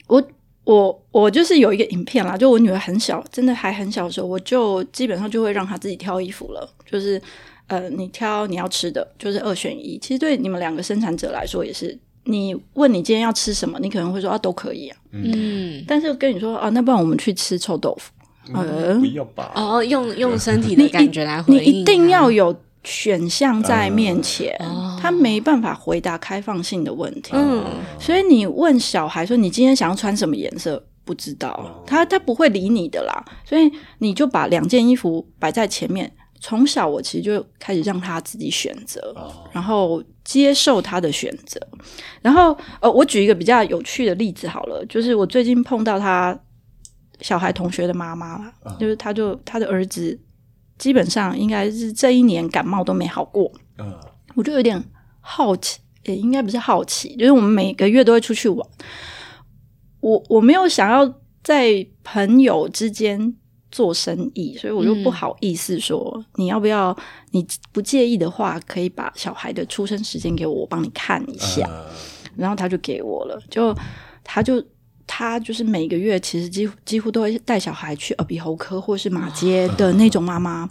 [0.07, 0.23] 我。
[0.65, 6.69] 我我就是有一个影片啦，就我女儿很小，真的还很小的时候，我就基本上就会让她自己挑衣服了。
[6.89, 7.21] 就是
[7.67, 9.99] 呃，你挑你要吃的，就是二选一。
[9.99, 14.97] 其实对你们两个生产者来说也是，你问你今天要吃什么，你可能会说啊都可以啊。
[15.11, 18.13] 嗯，但是跟你说啊，那不然我们去吃臭豆腐？
[18.53, 19.53] 呃、嗯，不要吧。
[19.57, 22.55] 哦，用用身体 的感觉来回应，你一定要有。
[22.85, 27.31] 选项在面前，呃、他没办法回答开放性的问题。
[27.35, 27.65] 嗯，
[27.99, 33.25] 所以你问小孩说：“你今天想要穿什么颜色？”不知道，他他不会理你的啦。
[33.45, 36.11] 所以你就把两件衣服摆在前面。
[36.41, 39.15] 从小我其实就开始让他自己选择，
[39.53, 41.61] 然后接受他的选择。
[42.21, 46.37] 然后呃，我举一个比较有趣的例子好了，就是我最近碰到他
[47.21, 50.19] 小孩同学的妈妈，就是他就他的儿子。
[50.83, 53.49] 基本上应该是这一年感冒都没好过。
[53.79, 53.95] 嗯，
[54.35, 54.83] 我就有点
[55.21, 58.69] 好奇，也应该不是好奇，就是我们每个月都会出去玩。
[60.01, 61.09] 我我没有想要
[61.45, 63.33] 在朋友之间
[63.71, 66.97] 做生意，所以我就不好意思说，嗯、你要不要？
[67.31, 71.65] 你不介意的话，可以把小孩的出生时间给我，我帮你看一下。
[71.69, 71.87] 呃、
[72.37, 73.73] 然后他就给我了，就
[74.25, 74.61] 他就
[75.15, 80.67] 他就是每个月其实几乎几乎都会带小孩去耳鼻喉科或是马街的那种妈妈。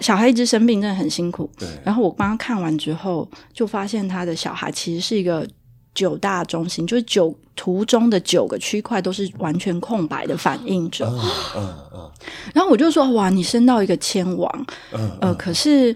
[0.00, 1.48] 小孩一直生病，真的很辛苦。
[1.56, 1.68] 对。
[1.84, 5.46] 然后我帮他看完之后，就发现他的小孩其实是一个。
[5.92, 11.20] 九大中心就是九图中的九个区块都是完全空白的反应者， 嗯
[11.56, 12.10] 嗯嗯、
[12.54, 15.94] 然后我就说：“哇，你升到一个千王，嗯、呃，可是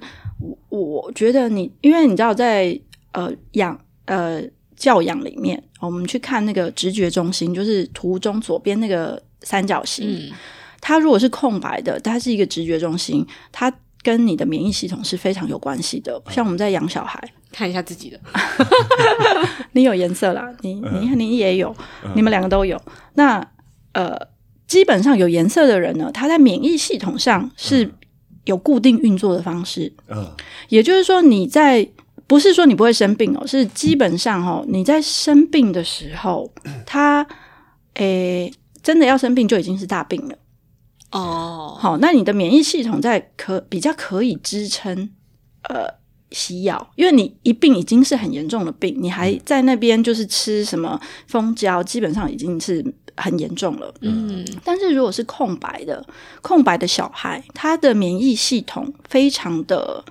[0.68, 2.78] 我我觉得你，因为你知道在
[3.12, 4.42] 呃养呃
[4.84, 10.32] 教养里面，我们去看那个直觉中心，就是图中左边那个三角形，嗯、
[10.80, 16.22] 它如果是空白的，它是一个直觉中心，它跟你的免疫系统是非常有关系的。
[16.28, 17.18] 像我们在养小孩。”
[17.56, 18.18] 看一下自己的，
[19.72, 21.72] 你有颜色啦，你你你也有，
[22.16, 22.76] 你们两个都有。
[23.14, 23.40] 那
[23.92, 24.18] 呃，
[24.66, 27.88] 基本上有颜色的人呢，他在免疫系统上是
[28.44, 29.92] 有固定运作的方式。
[30.08, 30.26] 嗯，
[30.68, 31.88] 也就是说，你在
[32.26, 36.52] 不是说你不会生病哦，是基本上哦，你在生病的时候，
[36.86, 37.26] 他
[37.94, 40.36] 诶真的要生病就已经是大病了。
[41.12, 45.10] 哦，好，那你的免疫系统在可比较可以支撑
[45.62, 46.02] 呃。
[46.30, 52.84] 西药，因为你一病已经是很严重的病，你还在那边就是吃什么蜂胶，基本上已经是
[53.16, 53.94] 很严重了。
[54.00, 56.04] 嗯，但是如果是空白的，
[56.42, 60.04] 空白的小孩，他的免疫系统非常的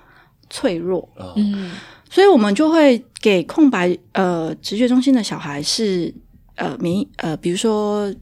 [0.49, 1.09] 脆弱。
[1.35, 1.71] 嗯，
[2.13, 6.13] 所以我们就会给空白呃直觉中心的小孩是
[6.57, 8.13] 呃免疫呃，比如说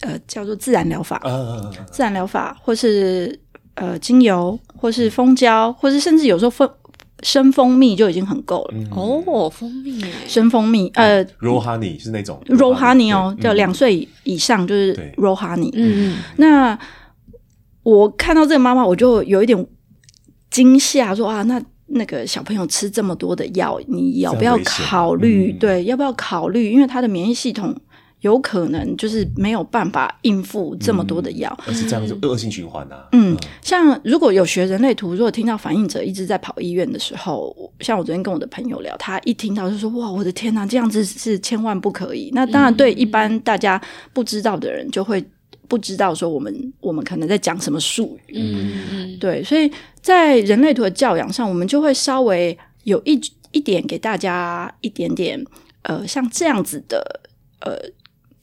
[0.00, 3.38] 呃叫做自然疗法，嗯、自然疗法，或是
[3.74, 6.66] 呃精油，或是蜂胶，或是甚至有时候蜂。
[7.22, 8.74] 生蜂蜜就已经很够了。
[8.90, 15.70] 哦，蜂蜜，生蜂蜜，呃，raw honey 是那种 raw honey 哦，就两岁以上就是 raw honey。
[15.72, 16.78] 嗯，那
[17.82, 19.66] 我看到这个妈妈，我就有一点
[20.50, 25.52] 惊吓，说啊，那那个小朋友吃这么多的药，你要不要考虑？
[25.52, 26.72] 对，要不要考虑？
[26.72, 27.74] 因为他的免疫系统。
[28.20, 33.06] 有可能就是没有办法应付这么多的药，而是这样子恶性循环啊。
[33.12, 43.78] 嗯，像如果有学人类图，如果听到反应者一直在跑医院的时候，像我昨天跟我的朋友聊，他一听到就说：“哇，我的天哪，这样子是千万不可以。”那当然，对一般大家
[44.14, 45.22] 不知道的人，就会
[45.68, 48.34] 不知道说我们我们可能在讲什么术语。
[48.38, 53.20] 嗯嗯，对，所以在人类图的教养上，我们就会稍微有一
[53.52, 55.44] 一点给大家一点点
[55.82, 57.20] 呃，像这样子的
[57.60, 57.78] 呃。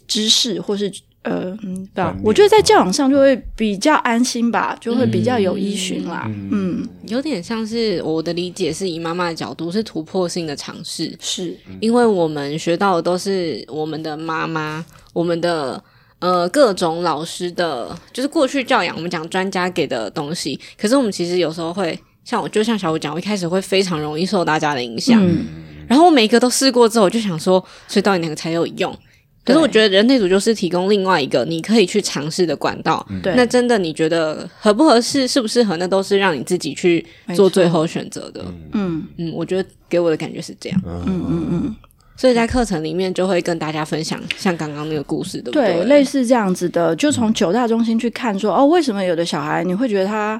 [0.07, 0.91] 知识或是
[1.23, 2.13] 呃，嗯，对吧？
[2.21, 6.25] 我觉得在教养上就会比较安心吧，就会比较有依循啦。
[6.27, 15.81] 嗯，嗯，有点像是我的理解是以妈妈的角度是突破性的尝试，是因为我们学到的都是我们的妈妈、我们的
[16.21, 20.57] 呃各种老师的，就是过去教养我们讲专家给的东西。
[20.79, 25.45] 可是我们其实有时候会像我，就像小五讲，我一开始会非常容易受大家的影响，嗯，
[25.89, 28.97] 然后我每一个都试过之后，我就想说，所以到底哪个才有用？
[29.43, 33.03] 可是我觉得人类组就是提供另外一个你可以去尝试的管道。
[33.23, 37.03] 对，那真的你觉得合不合适、适不适合，那都是让你自己去
[37.35, 38.45] 做最后选择的。
[38.73, 40.79] 嗯嗯，我觉得给我的感觉是这样。
[40.85, 41.75] 嗯嗯嗯，
[42.21, 45.73] 所以在课程里面就会跟大家分享像刚刚那个故事，对不对？
[45.73, 50.39] 对，类似这样子的，就从九大中心去看说，哦，为什么有的小孩你会觉得他。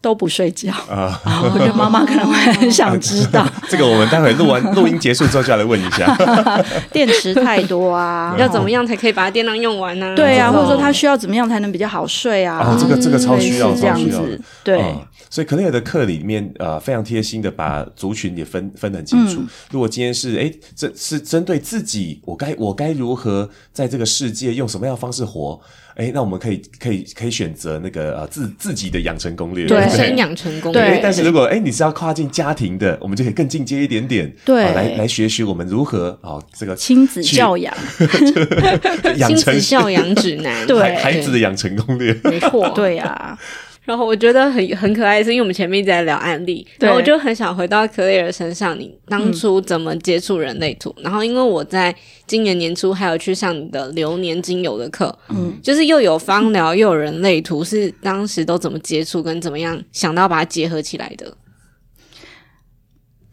[0.00, 1.20] 都不睡觉啊！
[1.44, 3.46] 我觉得妈妈可能会很想知道。
[3.68, 6.14] 这个我们待会录完录音结束之后就要来问一下。
[6.92, 10.14] 电池太多啊，要怎么样才可以把电量用完呢？
[10.14, 12.58] 对啊，或者说他需要怎么样才能比较好睡啊？
[12.60, 14.40] 哦，这个这个超需要，这样子。
[14.62, 14.94] 对，
[15.30, 19.40] 所以 Claire 的课里面呃非常贴心的把族群也分分得很清楚。
[19.70, 25.60] 如果今天是哎，这是针对自己，我该我该如何在这个世界用什么样的方式活？
[25.96, 30.82] 哎，那我们可以可以可以选择那个呃自自己的养成攻略，对，人生养成攻略。
[30.82, 37.72] 对，但是如果哎你是要跨进家庭的，我们就可以更进阶一点点，对，来来学习我们如何啊这个亲子教养，
[39.28, 43.38] 亲子教养指南，对，孩子的养成攻略，没错，对呀。
[43.84, 50.88] 然后我觉得很很可爱，是因为我们前面一直在聊案例，对然后我就很想回到 Claire 身上，你当初怎么接触人类图？
[50.96, 51.94] 嗯、然后因为我在
[52.26, 61.36] 今年年初还有去上你的流年精油的课，嗯，就是又有芳疗又有人类图，是当时都怎么接触跟怎么样想到把它结合起来的？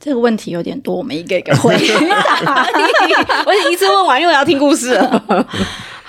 [0.03, 2.65] 这个问题有点多，我们一个一个回答。
[3.45, 5.47] 我一次问完又要听故事了。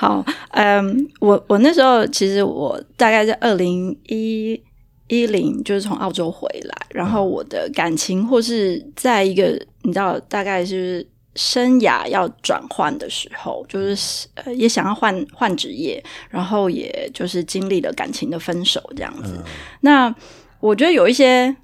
[0.03, 4.61] 好，嗯，我我那时候其实我大概在二零一
[5.07, 19.35] 一零就是从澳洲回来，然后我的感情或是在一个你知道大概是生涯要转换的时候，就是呃也想要换换职业，然后也就是经历了感情的分手这样子。
[19.37, 19.45] 嗯、
[19.83, 20.13] 那
[20.59, 21.55] 我觉得有一些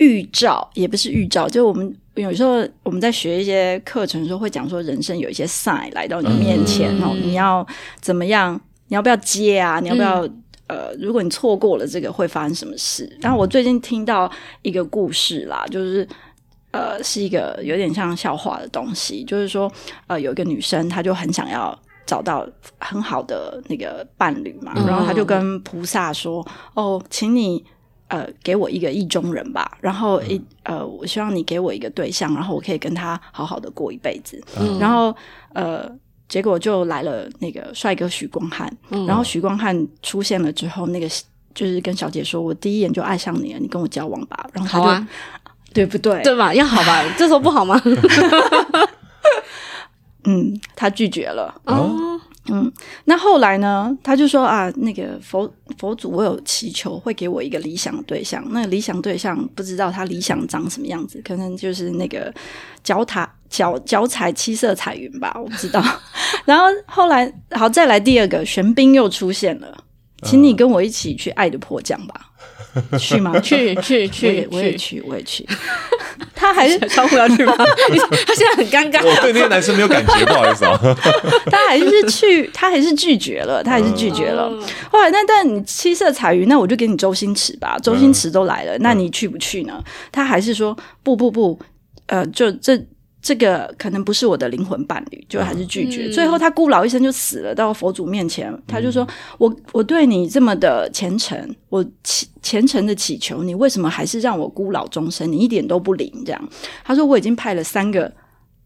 [0.00, 7.66] 预兆，也不是预兆，就我们有时候我们在学一些课程的时候会讲说，人生有一些 sign 来到你面前哦，嗯、你要
[8.00, 8.60] 怎么样？
[8.88, 9.78] 你要不要接啊？
[9.78, 10.26] 你要不要？
[10.26, 13.18] 嗯呃，如果你错过了这个，会发生什么事？
[13.20, 14.30] 然后我最近听到
[14.62, 16.06] 一个故事啦，就是
[16.70, 19.68] 呃，是一个有点像笑话的东西，就是说，
[20.06, 22.46] 呃，有一个女生，她就很想要找到
[22.78, 26.40] 很好的那个伴侣嘛，然后她就跟菩萨说
[26.76, 27.64] ：“嗯、哦，请你
[28.10, 34.38] 呃给我一个意中人吧，然后一呃，我希望你给我一个对象，然后我可以跟他好好的过一辈子。
[34.60, 35.16] 嗯”然后
[35.54, 35.90] 呃。
[36.30, 41.08] 结果就来了那个帅哥许光汉，嗯、然后许光汉出现了之后，那个
[41.52, 45.08] 就是跟小姐说：“我第一眼就爱上你了，你跟我交往吧。”然后他就，啊、
[45.74, 46.22] 对不对？
[46.22, 46.54] 对吧？
[46.54, 47.02] 要好吧？
[47.18, 47.82] 这时候不好吗？
[50.22, 51.52] 嗯，他拒绝了。
[51.64, 52.72] 哦，嗯，
[53.04, 53.96] 那后来呢？
[54.02, 58.44] 他就说啊，那个佛佛祖，我有祈求会给我一个理想的对象。
[58.50, 62.32] 那个理想对象不知道他理想长什么样子，可能就是那个
[62.82, 63.30] 脚踏。
[63.50, 65.82] 脚脚踩七色彩云吧，我不知道。
[66.46, 69.76] 然后后来好再来第二个，玄彬又出现了，
[70.22, 72.30] 请你跟我一起去爱的迫降吧，
[72.98, 73.38] 去吗？
[73.40, 75.46] 去去去，我也去，我也去。
[76.34, 77.54] 他还是超不要去吗？
[78.26, 79.04] 他现在很尴尬。
[79.04, 80.78] 我对那个男生没有感觉，不好意思啊。
[81.50, 84.50] 他还是去，他还是拒绝了，他还是拒绝了。
[84.90, 89.82] 后来那但你七色彩云，那我就给你周星驰吧，周星驰都来了，那你去不去呢？
[90.10, 91.58] 他还是说不不不，
[92.06, 92.80] 呃，就这。
[93.22, 96.06] 这个可能不是我的灵魂伴侣，就还是拒绝。
[96.06, 105.30] 嗯、最后他孤老一生就死了，到佛祖面前，他就说：“嗯、我我对你这么的虔诚，我虔虔诚的祈求你，为什么还是让我孤老终生？
[105.30, 106.48] 你一点都不灵。”这样
[106.82, 108.10] 他说：“我已经派了三个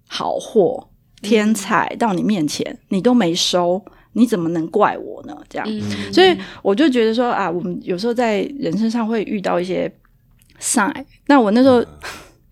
[0.06, 0.88] 好货
[1.20, 9.92] 天才到你面前，你都没收，你怎么能怪我呢？”这样，嗯、所以我就觉得说啊，我们有时候在人身上会遇到一些
[10.60, 11.04] sign。
[11.26, 11.80] 那我那时候。
[11.80, 11.86] 嗯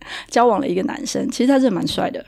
[0.29, 2.25] 交往了一个男生，其实他是蛮帅的。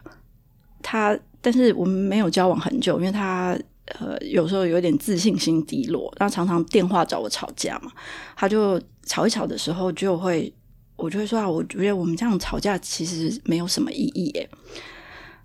[0.83, 3.59] 他，但是我们没有交往很久，因为他
[3.99, 7.91] 呃有时候有点自信心低落，然后常常电话找我吵架嘛。
[8.37, 10.53] 他就吵一吵的时候，就会
[10.97, 14.49] 我就会说啊，我觉得我们这样吵架其实没有什么意义耶。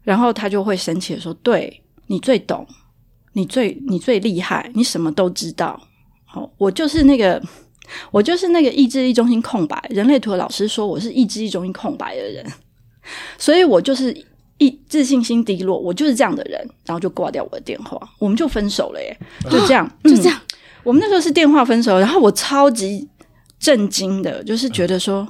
[0.03, 2.67] 然后他就会生气的说：“对，你最懂，
[3.33, 5.79] 你最你最厉害，你什么都知道。
[6.25, 7.41] 好，我就是那个。”
[8.11, 12.45] 我就是那个意志力中心空白，人类图的老师说我是意志力中心空白的人，
[13.37, 14.15] 所以我就是
[14.57, 19.17] 一自信心低落，我就是这样的人，然后就挂掉我的电话，我们就分手了耶，
[19.49, 20.41] 就这样， 就这样，
[20.83, 23.07] 我们那时候是电话分手，然后我超级
[23.59, 25.27] 震惊的，就是觉得说。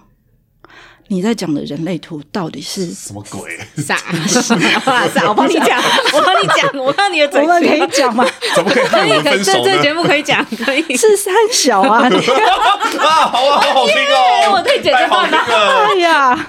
[1.11, 3.57] 你在讲的人类图到底是什么鬼？
[3.83, 3.95] 啥？
[4.27, 4.55] 啥？
[5.27, 5.81] 我帮你讲，
[6.13, 8.23] 我帮你讲， 我看你的嘴型可以讲吗？
[8.55, 8.85] 怎么可以？
[8.85, 9.43] 可以，可以。
[9.43, 10.95] 这这节目可以讲，可以。
[10.95, 12.03] 是三小啊！
[12.05, 14.51] 啊，好啊，好好听哦！
[14.53, 15.39] 我可以剪这段吗？
[15.49, 16.47] 哎呀！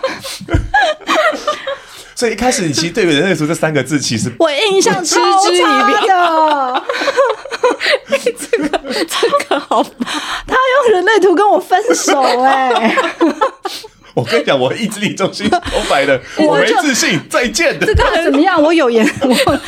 [2.14, 6.82] 所以一开始你其实对人类图这三个字，其实我印象嗤之以鼻的。
[8.38, 9.82] 这个这个好，
[10.46, 12.94] 他用人类图跟我分手哎。
[14.14, 17.86] 我跟你讲，我意志力中心空白的， 我没自信，再见的。
[17.86, 18.60] 这个怎么样？
[18.62, 19.34] 我有颜，我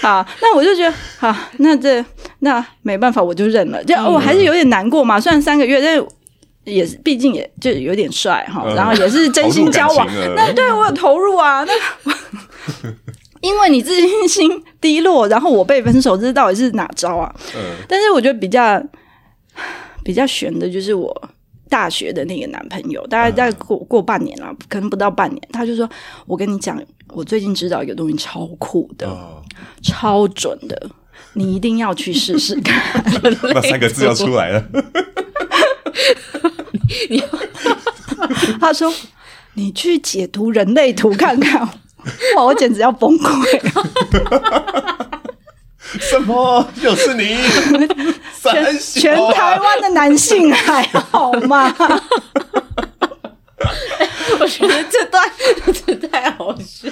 [0.00, 2.04] 好，那我就觉得好，那这
[2.40, 3.82] 那没办法，我就认了。
[3.84, 6.06] 就我还是有点难过嘛，虽然三个月，但是
[6.64, 10.06] 也是毕竟也就有点帅哈，然后也是真心交往。
[10.36, 11.72] 那对我有投入啊，那
[13.40, 17.34] 因为你自信心低落，然后我被分手，这到底是哪招啊？
[17.88, 18.82] 但是我觉得比较
[20.04, 21.30] 比较悬的就是我。
[21.70, 25.88] 大学的那个男朋友，大概再过过半年了，可能不到半年，他就说
[26.26, 26.78] ：“我跟你讲，
[27.08, 29.40] 我最近知道一个东西超酷的，哦、
[29.80, 30.90] 超准的，
[31.34, 33.02] 你一定要去试试看。
[33.54, 34.62] ”那三个字要出来了。
[38.60, 38.92] 他说
[39.54, 41.60] ：“你去解读人类图看看。”
[42.36, 45.09] 哇，我简直要崩溃。
[45.98, 46.66] 什么？
[46.82, 47.36] 又是你？
[48.42, 51.74] 全全台湾的男性还好吗？
[54.40, 55.22] 我觉得这段
[55.84, 56.88] 真的太好笑，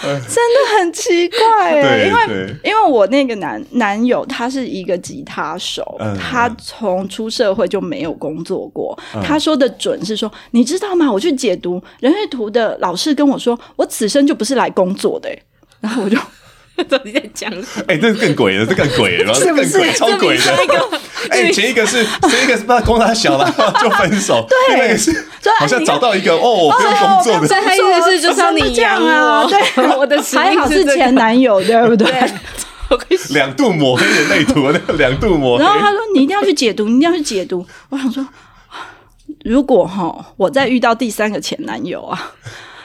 [0.00, 2.06] 真的很奇怪哎。
[2.06, 8.96] 因为因为我那个男男友他是一个吉他手，他从出社会就没有工作过。
[9.24, 11.10] 他说的准是说，你知道吗？
[11.10, 15.28] 我去解读人类图的老师跟我说，我此生就不是来工作的。
[15.80, 16.16] 然后我就。
[16.88, 17.84] 到底在讲什么？
[17.88, 19.92] 哎、欸，这是更鬼了，这更鬼了，是不是？
[19.92, 20.42] 超鬼的。
[21.30, 23.48] 哎、欸，前一个是前一个是不知道供他小了
[23.80, 25.26] 就分手，对，那个是
[25.58, 29.58] 好像找到一个哦，不用工作的，所以他意思是就是要你养啊，对，
[29.96, 32.08] 我的还好是前男友，对不对？
[33.30, 35.64] 两度抹黑人类图，那个两度抹黑。
[35.64, 38.26] 然后他说：“你一定要去解读，你一定要去解读。”我想说，
[39.46, 42.32] 如果哈我再遇到第三个前男友啊，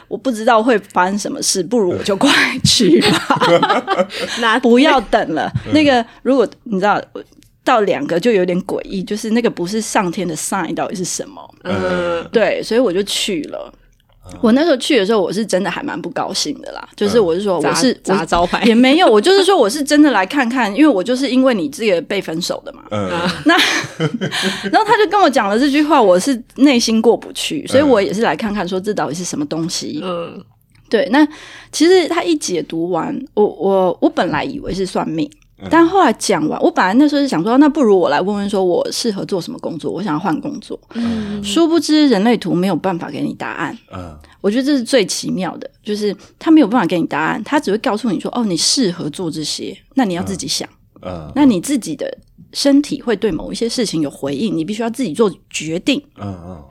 [0.07, 2.29] 我不知道会发生什么事，不如我就快
[2.63, 4.07] 去吧，
[4.39, 5.51] 那不要等了。
[5.73, 7.01] 那个如果你知道
[7.63, 11.55] 到两个就有点诡异，就是那个不是上天的 sign 到底是什么？
[11.63, 13.73] 嗯，对，所以我就去了。
[14.41, 16.87] 我那时候去的时候，我是真的还蛮不高兴的啦。
[16.95, 22.83] 就是我是说，我是砸招牌也没有，我就是说我是真的来看看，因为我就是因为你这个被分手的嘛。
[22.91, 23.09] 嗯，
[23.45, 23.55] 那
[24.71, 29.99] 然后他就跟我讲了这句话，我是内心过不去，所以我也是来看看说这到底是什么东西。
[30.03, 30.43] 嗯，
[30.89, 31.07] 对。
[31.11, 31.27] 那
[31.71, 35.29] 其实他一解读完，我我我本来以为是算命。
[35.71, 39.91] 但后来讲完，我本来那时候是想说，那不如我来问问，说我适合做什么工作？
[39.91, 40.79] 我想要换工作。
[40.93, 43.75] 嗯，殊不知人类图没有办法给你答案。
[43.91, 50.69] 嗯，我觉得这是最奇妙的，就是他没有办法给你答案，他只会告诉你说，哦，你适合做这些，那你要自己想。
[51.01, 52.15] 嗯，那你自己的
[52.53, 55.99] 身体会对某一些事情有回应，你必须要自己做决定。
[56.19, 56.63] 嗯嗯，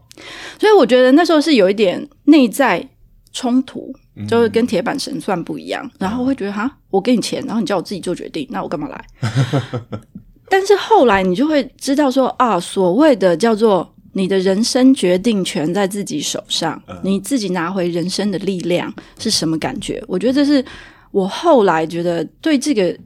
[0.61, 2.89] 所以我觉得那时候是有一点内在
[3.33, 3.93] 冲突。
[4.27, 9.05] 就是跟铁板神算不一样，然后会觉得哈，我给你钱，然后你叫我自己做决定，那我干嘛来？
[10.49, 20.03] 但是后来你就会知道说啊，所谓的叫做你的人生决定权在自己手上，你自己拿回人生的力量是什么感觉？
[20.09, 20.65] 我觉得这是
[21.11, 22.97] 我后来觉得对这个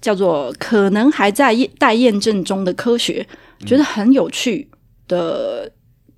[0.00, 3.26] 叫做可能还在待验证中的科学，
[3.66, 4.68] 觉得很有趣
[5.08, 5.68] 的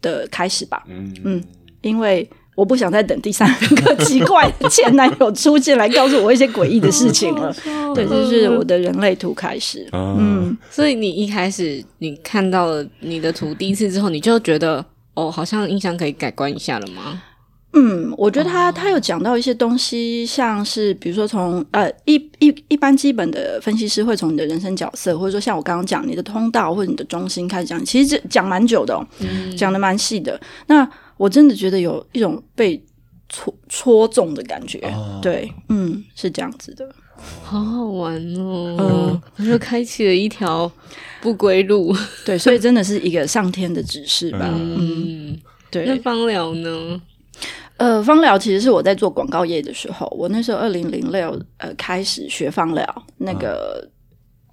[0.02, 0.84] 的开始吧。
[0.88, 1.42] 嗯，
[1.80, 2.28] 因为。
[2.60, 7.50] 我不想再等第三个奇怪的前男友出现来告诉我一些诡异的事情了。
[7.96, 9.88] 对，这是我的人类图开始。
[9.92, 14.84] 嗯，所以你一开始你看到了你的图第一次之后，你就觉得
[15.14, 17.22] 哦，好像印象可以改观一下了吗？
[17.72, 30.38] 嗯，我觉得他他有讲到一些东西，像是比如说从呃一一一般基本的分析师会从你的人生角色，或者说像我刚刚讲你的通道或者你的中心开始讲，其实这讲蛮久的哦，嗯，讲的蛮细的。
[30.66, 30.86] 那
[31.20, 32.82] 我真的觉得有一种被
[33.28, 36.90] 戳戳中的感觉，哦、对，嗯，是这样子的，
[37.42, 40.72] 好好玩哦，嗯，我就开启了一条
[41.20, 41.94] 不归路，
[42.24, 45.40] 对，所以真的是一个上天的指示吧，嗯，嗯
[45.70, 45.84] 对。
[45.84, 47.02] 那芳疗呢？
[47.76, 53.90] 呃，芳疗其实是我在做广告业的时候，我那时候二零零六呃开始学芳疗，那个、嗯、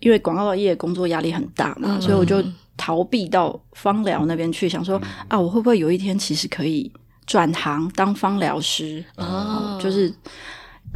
[0.02, 2.44] 因为广告业工作压力很大嘛，嗯、所以我就。
[2.78, 6.90] 逃避到芳疗那边去，想说啊，我会不会有一天其实可以
[7.26, 9.04] 转行当芳疗师？
[9.18, 10.14] 哦，就是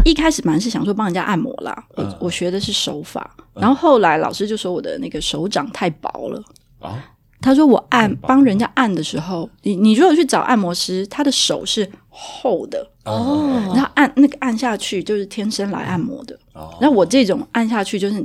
[0.05, 6.43] 一开始蛮是想说帮人家按摩啦，我我学的是手法，然后后来老师就说我的那个手掌太薄了。
[6.79, 7.03] 啊，
[7.41, 12.87] 他说我按帮人家按的时候，你你如果去找按摩师，他的手是厚的。
[13.03, 16.39] 哦，然后按那个按下去就是天生来按摩的，
[16.79, 18.23] 那我这种按下去就是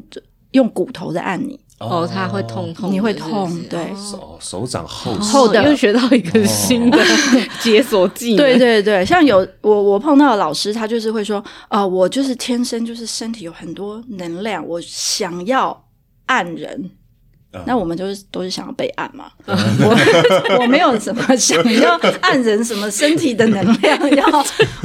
[0.50, 1.59] 用骨头在按你。
[1.79, 3.93] 哦，他会痛痛，你会痛，对。
[3.95, 5.12] 手手掌厚。
[5.16, 6.99] 厚的，又学到一个新的
[7.61, 8.37] 解锁技能。
[8.39, 15.85] 对对对，像有我我碰到的老师，他就是会说，啊，我就是天生就是身体有很多能量，我想要
[16.27, 16.91] 按人，
[17.66, 19.30] 那我们就是都是想要被按嘛。
[19.46, 24.26] 我 我没有什么想要按人什么身体的能量，要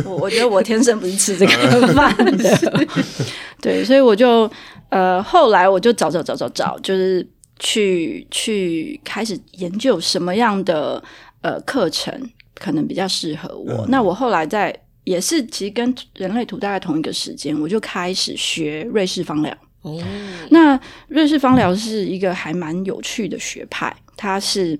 [0.05, 2.57] 我我觉得我天生不是吃这个饭的，
[3.61, 4.49] 对，所以我就。
[4.91, 7.25] 呃，后来我就找找找找找，就是
[7.59, 11.01] 去去开始研究什么样的
[11.39, 12.13] 呃课程
[12.55, 13.71] 可能比较适合我。
[13.71, 19.57] 嗯、那我后来在也是其实跟人类图大概同一个时间，我就开始学瑞士方疗。
[19.81, 20.01] 哦，
[20.49, 24.77] 那瑞士芳疗是一个还蛮有趣的学派，它是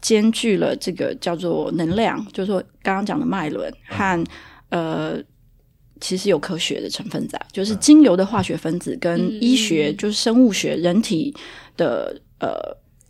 [0.00, 4.24] 兼具了这个叫做能量，就是说刚刚讲的脉轮和、
[4.70, 5.22] 嗯、呃。
[6.02, 11.30] 其实有科学的成分在，就是精油的化学分子跟医学，就是生物学，人体
[11.76, 12.56] 的呃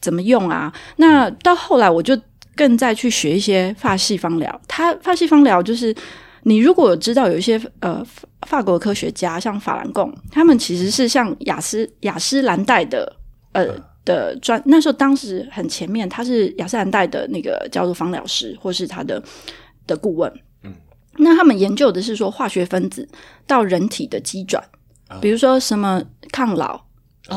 [0.01, 0.75] 怎么用啊？
[0.97, 2.21] 那到后来我就
[2.57, 4.61] 更再去学一些发系芳疗。
[4.67, 5.95] 它发系芳疗就是
[6.43, 8.05] 你如果知道有一些呃
[8.47, 13.17] 法国科学家，像法兰贡，他们其实是像雅诗雅诗兰黛的
[13.53, 13.67] 呃
[14.05, 19.23] 的专，那时候当时很前面，他是雅诗兰黛的那个叫做芳疗师，或是他的
[19.87, 20.33] 的顾问。
[21.17, 23.07] 那他们研究的是说化学分子
[23.47, 24.63] 到人体的机转，
[25.21, 26.81] 比如说什么抗老，哦、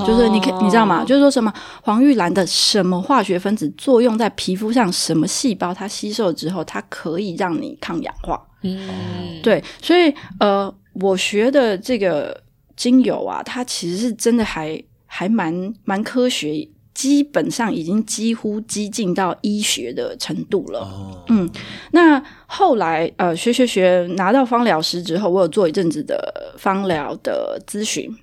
[0.05, 1.03] 就是你可你知道吗？
[1.05, 8.41] 就是说什么黄玉兰的什么化学分子作用在皮肤上，什么细胞它吸收了之后，它可以让你抗氧化。
[8.61, 12.41] 嗯，对，所以呃，我学的这个
[12.75, 16.67] 精油啊，它其实是真的还还蛮蛮科学。
[16.93, 20.81] 基本上已经几乎接近到医学的程度了。
[20.81, 21.49] 哦，嗯，
[21.91, 28.15] 那后来呃学学学拿到芳疗师之后，我有做一阵子的芳疗的咨询。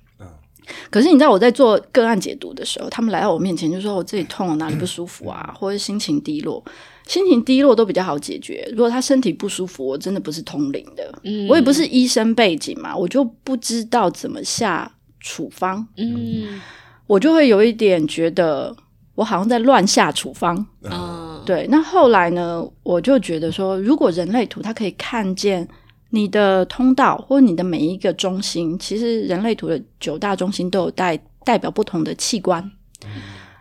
[0.89, 6.63] 可是你知道我在做个案解读的时候，他们来到我面前就说我自己痛，哪里不舒服啊，或者心情低落。
[7.07, 8.65] 心情低落都比较好解决。
[8.71, 16.61] 如果他身体不舒服，我真的不是通灵的，嗯，我也不是医生背景嘛，我就不知道怎么下处方，嗯，
[17.07, 18.73] 我就会有一点觉得
[19.15, 21.67] 我好像在乱下处方，嗯，对。
[21.69, 25.67] 那后来呢，我就觉得说，如果人类图它可以看见
[26.11, 32.63] 你的通道或你的每一个中心，其实人类图的九大中心都有代代表不同的器官，
[33.05, 33.09] 嗯，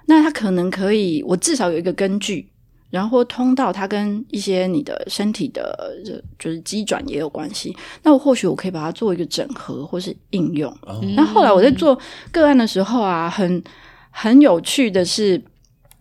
[0.06, 2.46] 那它可能可以，我至少有一个根据。
[2.90, 5.92] 然后通道，它跟一些你的身体的，
[6.40, 7.76] 就是机转也有关系。
[8.02, 10.76] 那我或许我可以把它做一个整合，或是应用。
[11.14, 11.96] 那、嗯、后来我在做
[12.32, 13.62] 个案的时候啊，很
[14.10, 15.40] 很有趣的是，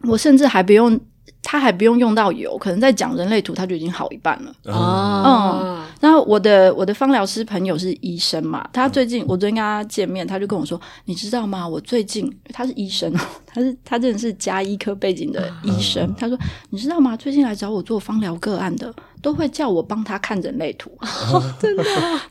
[0.08, 1.00] 我甚至还不用。
[1.42, 4.52] 他还不用用到油，可能在讲人类图，他就已经好一半了。
[4.66, 11.68] 哦，嗯，然后我的我的芳疗师朋友是医生嘛，他最近我昨天跟他见面，他就跟我说：“你知道吗？
[11.68, 16.04] 我最近他是医生哦， 他是他真的是加医科背景的医生。
[16.04, 16.38] 嗯”他说
[16.70, 17.16] ：“你知道吗？
[17.18, 20.92] 最近来找我做芳疗个案的，都会叫我帮他看人类图。
[21.34, 21.84] 哦”真的？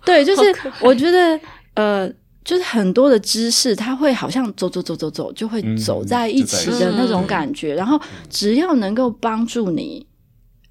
[0.04, 1.40] 对，就是我觉得
[1.74, 2.11] 呃。
[2.49, 7.74] 就是很多的知识，他会好像走走走走走，就会走在一起的那种感觉。
[7.74, 10.07] 嗯、然后只要能够帮助你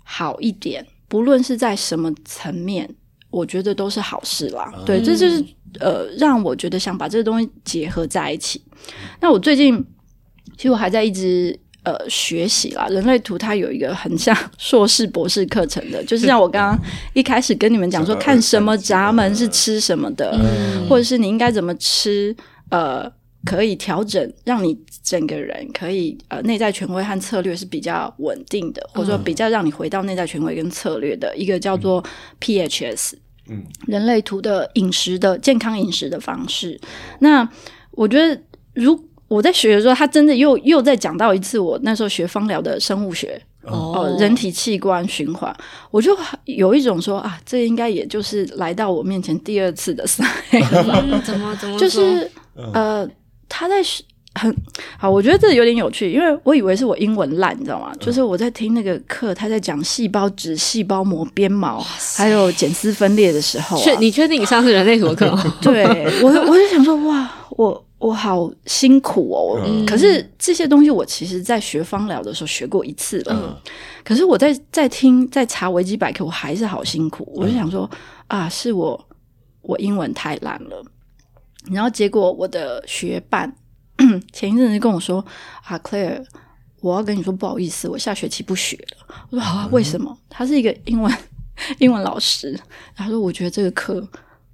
[0.04, 2.90] 好一点，不论是在什么层面，
[3.30, 4.74] 我觉得都是好事啦。
[4.76, 5.46] 嗯、对，这就是
[5.80, 8.60] 呃，让我觉得想把这个东西结合在一起。
[9.22, 9.78] 那我最近
[10.56, 11.56] 其实我还在一直。
[11.88, 22.36] 呃，学习啦，人类图它有一个很像 硕士、博士课程的，就是像我刚刚一开始跟你们讲说，看什么闸门是吃什么的，嗯、或者是你应该怎么吃，
[22.72, 23.10] 呃，
[23.46, 32.04] 可以调整，让你整个人可以呃内在权威和策略是比较稳定的，或者说比较让你回到内在权威跟策略的一个叫做
[32.42, 33.14] PHS，
[33.48, 36.78] 嗯，人类图的饮食的健康饮食的方式。
[37.20, 37.48] 那
[37.92, 38.38] 我觉得
[38.74, 45.54] 如我在学的时候，他真的又又在讲到一次我那时候学芳疗的生物学哦、呃，人体器官循环，
[45.92, 52.30] 我就有一种说啊，这应该也就是来到我面前第二次的赛、 嗯，怎么怎么就是
[52.74, 53.06] 呃，
[53.50, 53.76] 他在
[54.36, 54.56] 很
[55.00, 57.92] 好，我觉得这有点有趣，因为我以为是我英文烂，你知道吗？
[58.00, 61.84] 就是我在听那个课，他在讲细胞质、细胞膜、鞭毛，
[62.16, 65.58] 还有减丝分裂的时候、啊，确你确定你上次人类什么课吗？
[65.60, 65.84] 对
[66.22, 67.84] 我，我就想说哇，我。
[68.00, 73.34] 我好辛苦哦，嗯、可是这些东西我其实在学芳疗的时候学过一次了。
[73.34, 73.72] 嗯、
[74.04, 77.24] 可是我在在听在查维基百科，我还是好辛苦。
[77.38, 77.90] 嗯、我就想说
[78.28, 79.08] 啊，是我
[79.64, 80.86] 我英文太烂了。
[81.72, 83.52] 然后结果我的学伴
[84.32, 85.26] 前一阵子跟我说
[85.64, 86.24] 啊，Claire，
[86.82, 89.26] 我要跟你说不好意思，我下学期不学了。
[89.32, 90.16] 我说好啊，为什么？
[90.30, 91.12] 他是一个英文
[91.80, 92.56] 英文老师，
[92.96, 94.08] 他说我觉得这个课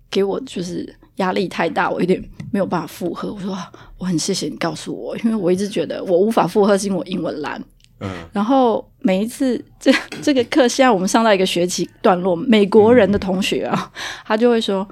[0.09, 0.95] 给我就是。
[1.17, 3.33] 压力太大，我有点没有办法负荷。
[3.33, 3.57] 我说
[3.97, 7.63] 我很谢谢你告诉我，因为我一直觉得我无法负荷，是因为我英文烂。
[7.99, 8.09] 嗯。
[8.31, 9.91] 然后每一次这
[10.21, 13.91] 这个课，现在我们上到一个学期段落，美国人的同学啊，
[14.25, 14.87] 他就会说：“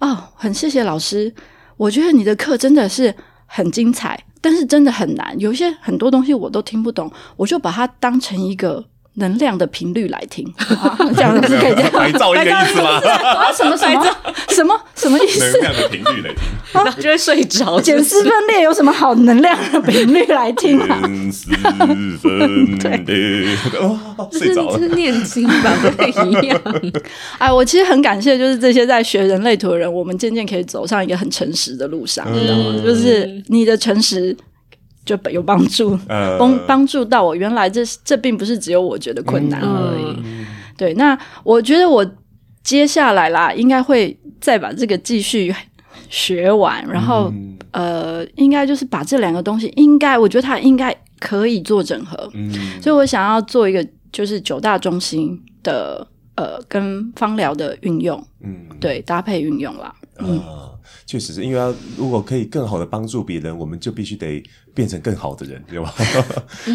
[0.00, 1.32] 哦，很谢谢老师，
[1.76, 3.14] 我觉得你的课真的是
[3.46, 12.90] 很精彩，但是真的很难，有些很多东西我都听不懂，我就把它当成一个。”能量的频率来听，啊、 这样子可以这样 白噪音的意思吗？
[13.22, 14.16] 啊，什么什么
[14.48, 15.40] 什么什么意思？
[15.40, 16.32] 能量的频率来
[16.94, 17.80] 听，就会睡着。
[17.80, 21.00] 碱丝分裂有什么好能量的频率来听啊？
[21.02, 21.50] 碱丝
[22.22, 23.56] 分裂，
[24.32, 25.76] 睡着了，是念经吧？
[25.82, 26.60] 不太一样。
[27.38, 32.80] 哎，我其实很感谢，就是这些在学人类图的人，我们渐渐可以走上一个很诚实的路上，你知道吗？
[32.84, 34.36] 就是你的诚实。
[35.16, 35.98] 就有帮助，
[36.38, 37.34] 帮帮助到我。
[37.34, 40.16] 原来这这并不是只有我觉得困难而已。
[40.24, 40.46] 嗯、
[40.76, 42.06] 对，那我觉得我
[42.62, 45.52] 接下来啦，应该会再把这个继续
[46.08, 52.30] 学完，然后、嗯、呃，应该就是把这两个东西，应该我觉得它应该可以做整合。
[52.34, 56.06] 嗯，所以我想要做一个就是九大中心的
[56.36, 59.92] 呃，跟芳疗的运用，嗯，对，搭配运用啦。
[60.18, 60.38] 嗯。
[60.38, 60.69] 啊
[61.10, 64.40] 确实是因为要如果可以更好的帮助别人，我们就必须得
[64.72, 65.92] 变成更好的人，对吧？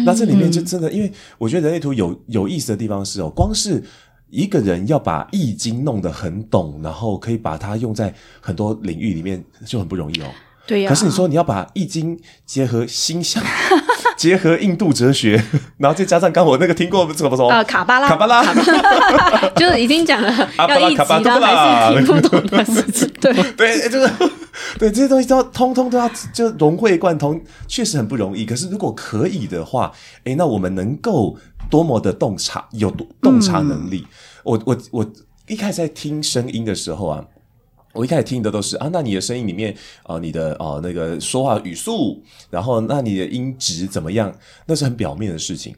[0.04, 3.82] 那这里面就真的，因为我觉得人类图有有意思的地方是哦，光是
[4.28, 10.26] 一个人要把易经弄得很懂，然后可以把它用在很多领域里面，就很不容易哦。
[10.66, 10.90] 对呀。
[10.90, 13.42] 可是你说你要把易经结合星象。
[14.16, 15.42] 结合印度哲学，
[15.78, 17.50] 然后再加上刚我那个听过什么说？
[17.50, 18.42] 呃，卡巴拉，卡巴拉，
[19.56, 23.08] 就是已经讲了 要一集，然后还是听不懂的事情。
[23.20, 24.10] 对对，就是
[24.78, 28.44] 对，这些东西都要通通都要就融会贯通，确实很不容易。
[28.44, 29.92] 可是如果可以的话，
[30.24, 31.36] 哎，那我们能够
[31.70, 32.90] 多么的洞察，有
[33.20, 34.06] 洞察能力。
[34.06, 34.08] 嗯、
[34.44, 35.06] 我我我
[35.46, 37.24] 一开始在听声音的时候啊，
[37.96, 39.72] 我一开始听的都是啊，那你的声音里面
[40.02, 44.32] 啊、呃，你的啊、呃、那个说话语速，然后那你的音质怎么样？
[44.66, 45.74] 那是很表面的事情。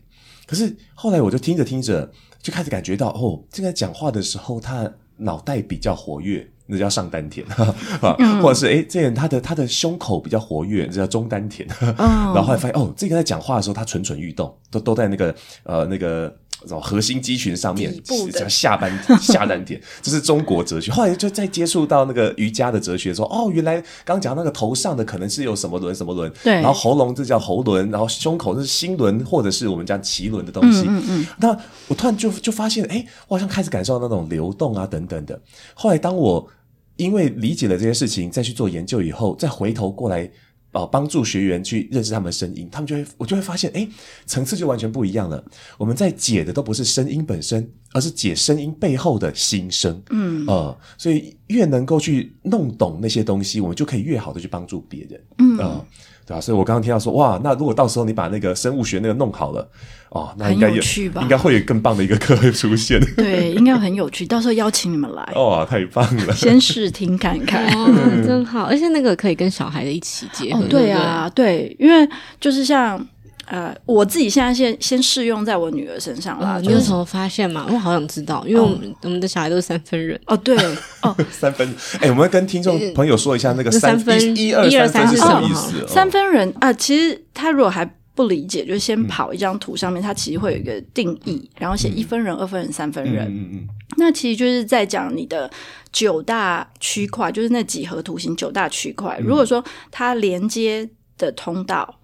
[0.47, 2.11] 可是后来我就听着听着，
[2.43, 6.47] 就开始感觉到哦，这个讲话的时候，他脑袋比较活跃。
[6.71, 7.47] 那叫上丹田
[8.03, 11.67] 啊，或者是诶，这个人他的他的胸口比较活跃，这叫中丹田。
[11.97, 16.31] 然后后来发现哦，这个在讲话的时候，他蠢蠢欲动，都都在那个呃那个
[16.81, 17.95] 核心肌群上面，
[18.33, 18.91] 叫下丹
[19.21, 20.91] 下丹田，这是中国哲学。
[20.91, 30.85] 后来就再接触到那个瑜伽的哲学，说哦，原来刚讲那个头上的可能是有什么轮什么轮，对，然后喉咙这叫喉轮，然后胸口是心轮，或者是我们讲脐轮的东西。
[30.89, 31.27] 嗯嗯。
[31.39, 31.57] 那
[31.87, 35.41] 我突然就就发现，诶，我好像开始感受到那种流动啊等等的。
[35.75, 36.49] 后来当我
[36.97, 40.29] 因为理解了这些事情，再去做研究以后，再回头过来，
[40.73, 43.89] 呃，帮助学员去认识他们的声音，他们就会，我就会发现，哎，
[44.27, 45.43] 层次就完全不一样了。
[45.79, 50.03] 我们在解的都不是声音本身，而是解声音背后的心声。
[50.11, 55.21] 嗯，呃，所以越能够去弄懂那些东西，我们就可以越好的去帮助别人。
[55.39, 55.87] 嗯，呃
[56.29, 59.67] 对啊，所以我刚刚听到说，哇，那如果到时候你把那个生物学那个弄好了，
[60.11, 61.23] 哦，那应该有，有趣吧？
[61.23, 63.01] 应该会有更棒的一个课会出现。
[63.17, 65.33] 对，应该很有趣，到时候邀请你们来。
[65.37, 66.35] 哇，太棒了！
[66.35, 70.61] 先试听看看，哦，真好，而且那个可以跟小孩的一起结合。
[70.61, 72.07] 哦，对啊，对，因为
[72.39, 73.03] 就是像。
[73.51, 76.59] 呃，我自己现在先先试用在我女儿身上啦。
[76.61, 77.67] 你有什么发现吗？
[77.71, 80.21] 我好想知道，因为我们我们的小孩都是三分人。
[80.27, 80.55] 哦，对，
[81.01, 81.67] 哦， 三分。
[82.01, 85.87] 哎，我们跟听众朋友说一下那个三分一二三分是什么意思？
[85.89, 93.27] 三分人啊，其实他如果还不理解，就先跑一张图上面，他其实会有一个定义，然后写一分人、二分人、三分人。
[93.29, 93.69] 嗯嗯。
[93.97, 95.51] 那其实就是在讲你的
[95.91, 99.19] 九大区块，就是那几何图形九大区块。
[99.23, 100.87] 如果说它连接
[101.17, 101.95] 的通道。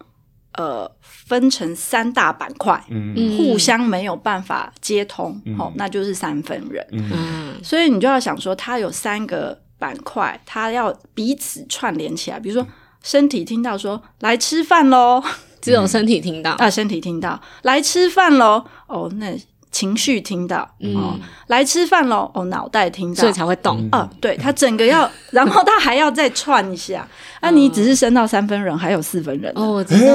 [0.57, 6.87] 呃，分成三大板块，嗯，互相没有办法接通，嗯哦，那就是三分人。
[6.93, 12.39] 嗯，所以你就要想说，它有三个板块，它要彼此串联起来。
[12.39, 12.67] 比如说，
[13.03, 15.23] 身体听到说“来吃饭喽”，
[15.61, 19.37] 这种身体听到啊，身体听到“来吃饭喽”，哦，那。
[19.75, 21.19] 情绪听到，嗯、哦，
[21.49, 22.31] 来吃饭喽！
[22.33, 23.89] 哦，脑袋听到，所以才会动。
[23.91, 27.05] 哦，对，他整个要， 然后他还要再串一下。
[27.43, 29.53] 那、你只是升到三分人，还有四分人。
[29.57, 30.15] 哦，我知道，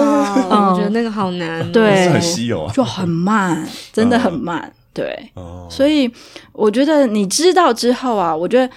[0.49, 1.69] 嗯、我觉得那个好难。
[1.73, 4.61] 对，很稀有啊，就很慢，真的很慢。
[4.61, 6.09] 嗯、对，哦、所以
[6.53, 8.73] 我觉得你知道之后啊，我觉得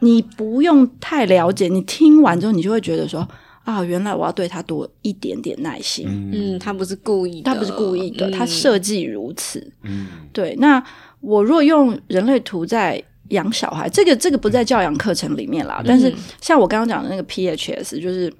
[0.00, 3.26] 你不用太了解，你听完之后，你就会觉得说。
[3.66, 6.06] 啊，原来我要对他多一点点耐心。
[6.32, 9.72] 嗯，他不是故意的，他不是故意的，嗯、他设计如此。
[9.82, 10.54] 嗯，对。
[10.60, 10.80] 那
[11.20, 15.78] 我若用人类图在养小孩，这个这个不在教养课程里面啦。
[15.80, 18.32] 嗯、但是像我刚刚讲的那个 PHS，就是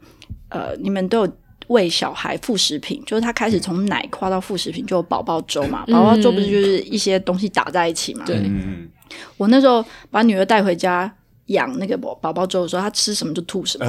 [0.48, 1.32] 呃，你们都有
[1.66, 5.84] 喂小孩副食品，就是他开始从奶跨到副食品，就有宝宝粥嘛。
[5.86, 8.24] 宝宝粥不是就是一些东西打在一起嘛？
[8.24, 8.36] 对。
[8.36, 8.88] 嗯、
[9.36, 11.12] 我那时候把女儿带回家。
[11.46, 13.86] 养那个宝宝宝粥的时候，他吃什么就吐什么。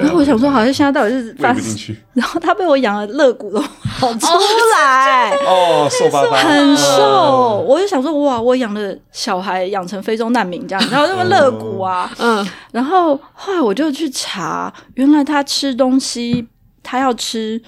[0.00, 1.96] 然后我想说，好像现在到底是发生。
[2.14, 4.26] 然后他被我养的肋骨都跑出
[4.74, 5.30] 来。
[5.46, 7.64] 哦，瘦巴巴，很瘦。
[7.66, 12.46] 我就想说，哇，我养的小孩养成非洲难民这样， 然后那个肋骨啊，嗯。
[12.72, 16.48] 然后后来我就去查，原来他吃东西，
[16.82, 17.62] 他要吃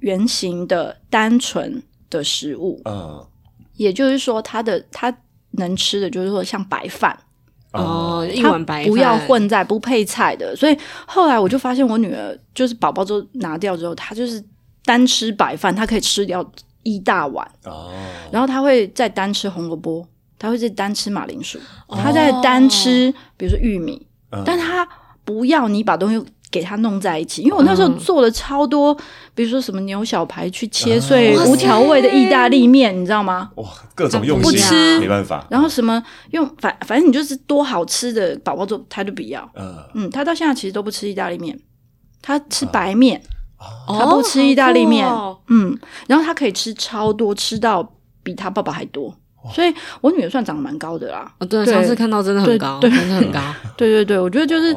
[0.00, 2.80] 圆形的单纯的食物。
[2.84, 3.26] 嗯。
[3.74, 5.12] 也就是说，他的他
[5.52, 7.18] 能吃的就是说像白饭。
[7.72, 10.56] 哦，一碗白，不要混在不配菜的。
[10.56, 14.42] 所以后来我就发现，我女儿就是宝宝粥拿掉之后，她就是
[14.84, 16.44] 单吃白饭，她可以吃掉
[16.82, 17.46] 一大碗。
[17.64, 17.92] 哦，
[18.32, 20.06] 然后她会再单吃红萝卜，
[20.38, 21.58] 她会再单吃马铃薯，
[21.88, 24.88] 她再单吃，比如说玉米，哦、但她
[25.24, 26.26] 不要你把东西。
[26.50, 28.98] 给他弄在一起，因为我那时候做了超多，嗯、
[29.34, 33.50] 比如说什么牛小排去切碎无调味的意大利面，你知道吗？
[33.56, 35.46] 哇，各种用心，不吃没办法。
[35.50, 39.46] 然后什么用反反正你就是多好吃的宝宝粥，他都不要。
[39.54, 41.58] 嗯嗯，他到现在其实都不吃意大利面，
[42.22, 43.22] 他吃白面，
[43.58, 45.06] 啊、他不吃意大利面。
[45.06, 47.86] 哦、嗯，然后他可以吃超多，吃到
[48.22, 49.14] 比他爸爸还多。
[49.54, 51.30] 所以我女儿算长得蛮高的啦。
[51.38, 53.40] 哦，对，对上次看到真的很高，对真的很高。
[53.76, 54.74] 对对对，我觉得就是。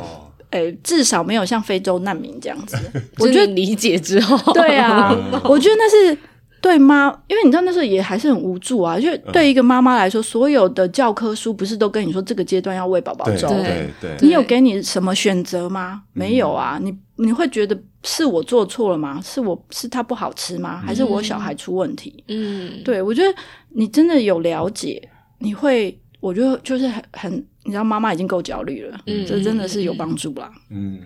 [0.52, 2.78] 哦诶，至少没有像非洲难民这样子。
[3.20, 6.18] 我觉得理解之后，对啊，我觉得那是
[6.62, 9.00] 对妈，因为你知道那时候也还是很无助啊。
[9.00, 13.48] 就对一个妈妈来说，所有的教科书不是都跟你说这个阶段要喂宝宝粥？
[13.50, 14.16] 对对。
[14.22, 16.04] 你有给你什么选择吗？
[16.14, 16.78] 没有啊。
[16.82, 19.20] 你你会觉得是我做错了吗？
[19.24, 20.82] 是我是他不好吃吗？
[20.86, 22.24] 还是我小孩出问题？
[22.28, 23.34] 嗯，对，我觉得
[23.70, 25.02] 你真的有了解，
[25.40, 30.50] 你会我觉得就是很很，你知道妈妈已经够焦虑了，嗯，这真的是有帮助啦。
[30.70, 31.02] 嗯，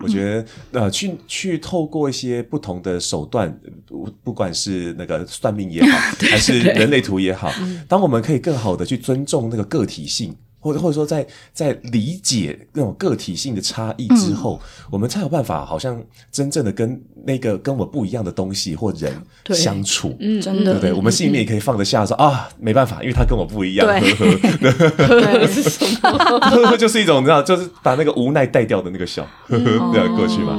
[0.00, 0.46] 我觉得
[0.80, 3.54] 呃，去去透过一些不同的手段，
[3.84, 5.98] 不不管是那个算命也好，
[6.30, 7.52] 还是人类图也好，
[7.86, 10.34] 当我们可以更好的去尊重那个个体性。
[10.62, 19.12] 或者或者说在，在在理解那种个体性的差异之后，嗯，我们才有办法，好像真正的跟那个跟我不一样的东西或人
[19.50, 20.92] 相处，嗯，真的，对不对？
[20.92, 24.70] 我们心里面也可以放得下说，说、嗯、啊，没办法，因为他跟我不一样，对，呵
[25.08, 26.76] 呵 是什么？
[26.78, 30.58] 就是一种你知道，就是把那个无奈带掉的那个笑，呵呵，这样过去嘛。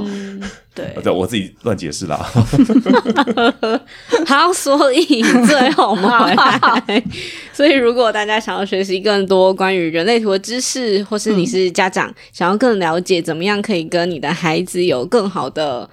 [0.76, 2.18] 对，对，我自己乱解释啦。
[4.26, 7.04] 好，所以最后我们回来。
[7.54, 15.90] 所以，如果大家想要学习更多关于人类图的知识，或是你是家长，嗯、想要更了解怎么样可以跟你的孩子有更好的。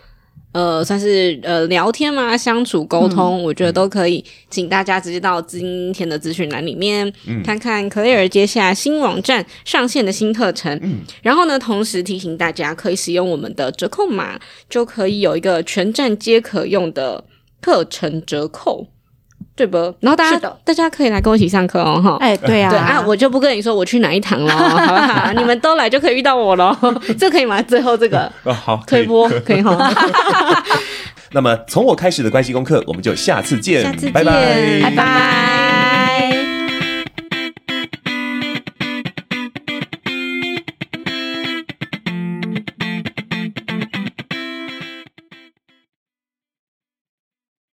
[0.52, 17.24] 呃，算是呃聊天嘛，相处沟通，嗯，我觉得都可以，请大家直接到今天的资讯栏里面，嗯，看看 Claire 接下来新网站上线的新课程，嗯，然后呢，同时提醒大家可以使用我们的折扣码，就可以有一个全站皆可用的
[17.60, 18.88] 课程折扣。
[19.60, 19.76] 对不？
[20.00, 22.16] 然后大家大家可以来跟我一起上课哦，哈！
[22.20, 25.32] 哎，对啊，对啊，我就不跟你说我去哪一堂了，好不好？
[25.36, 26.74] 你们都来就可以遇到我喽，
[27.18, 27.60] 这可以吗？
[27.62, 29.92] 最后这个 哦，好，推播 可以哈。
[31.32, 35.69] 那么从我开始的关系功课，我们就下次见，下次见，拜拜，拜拜。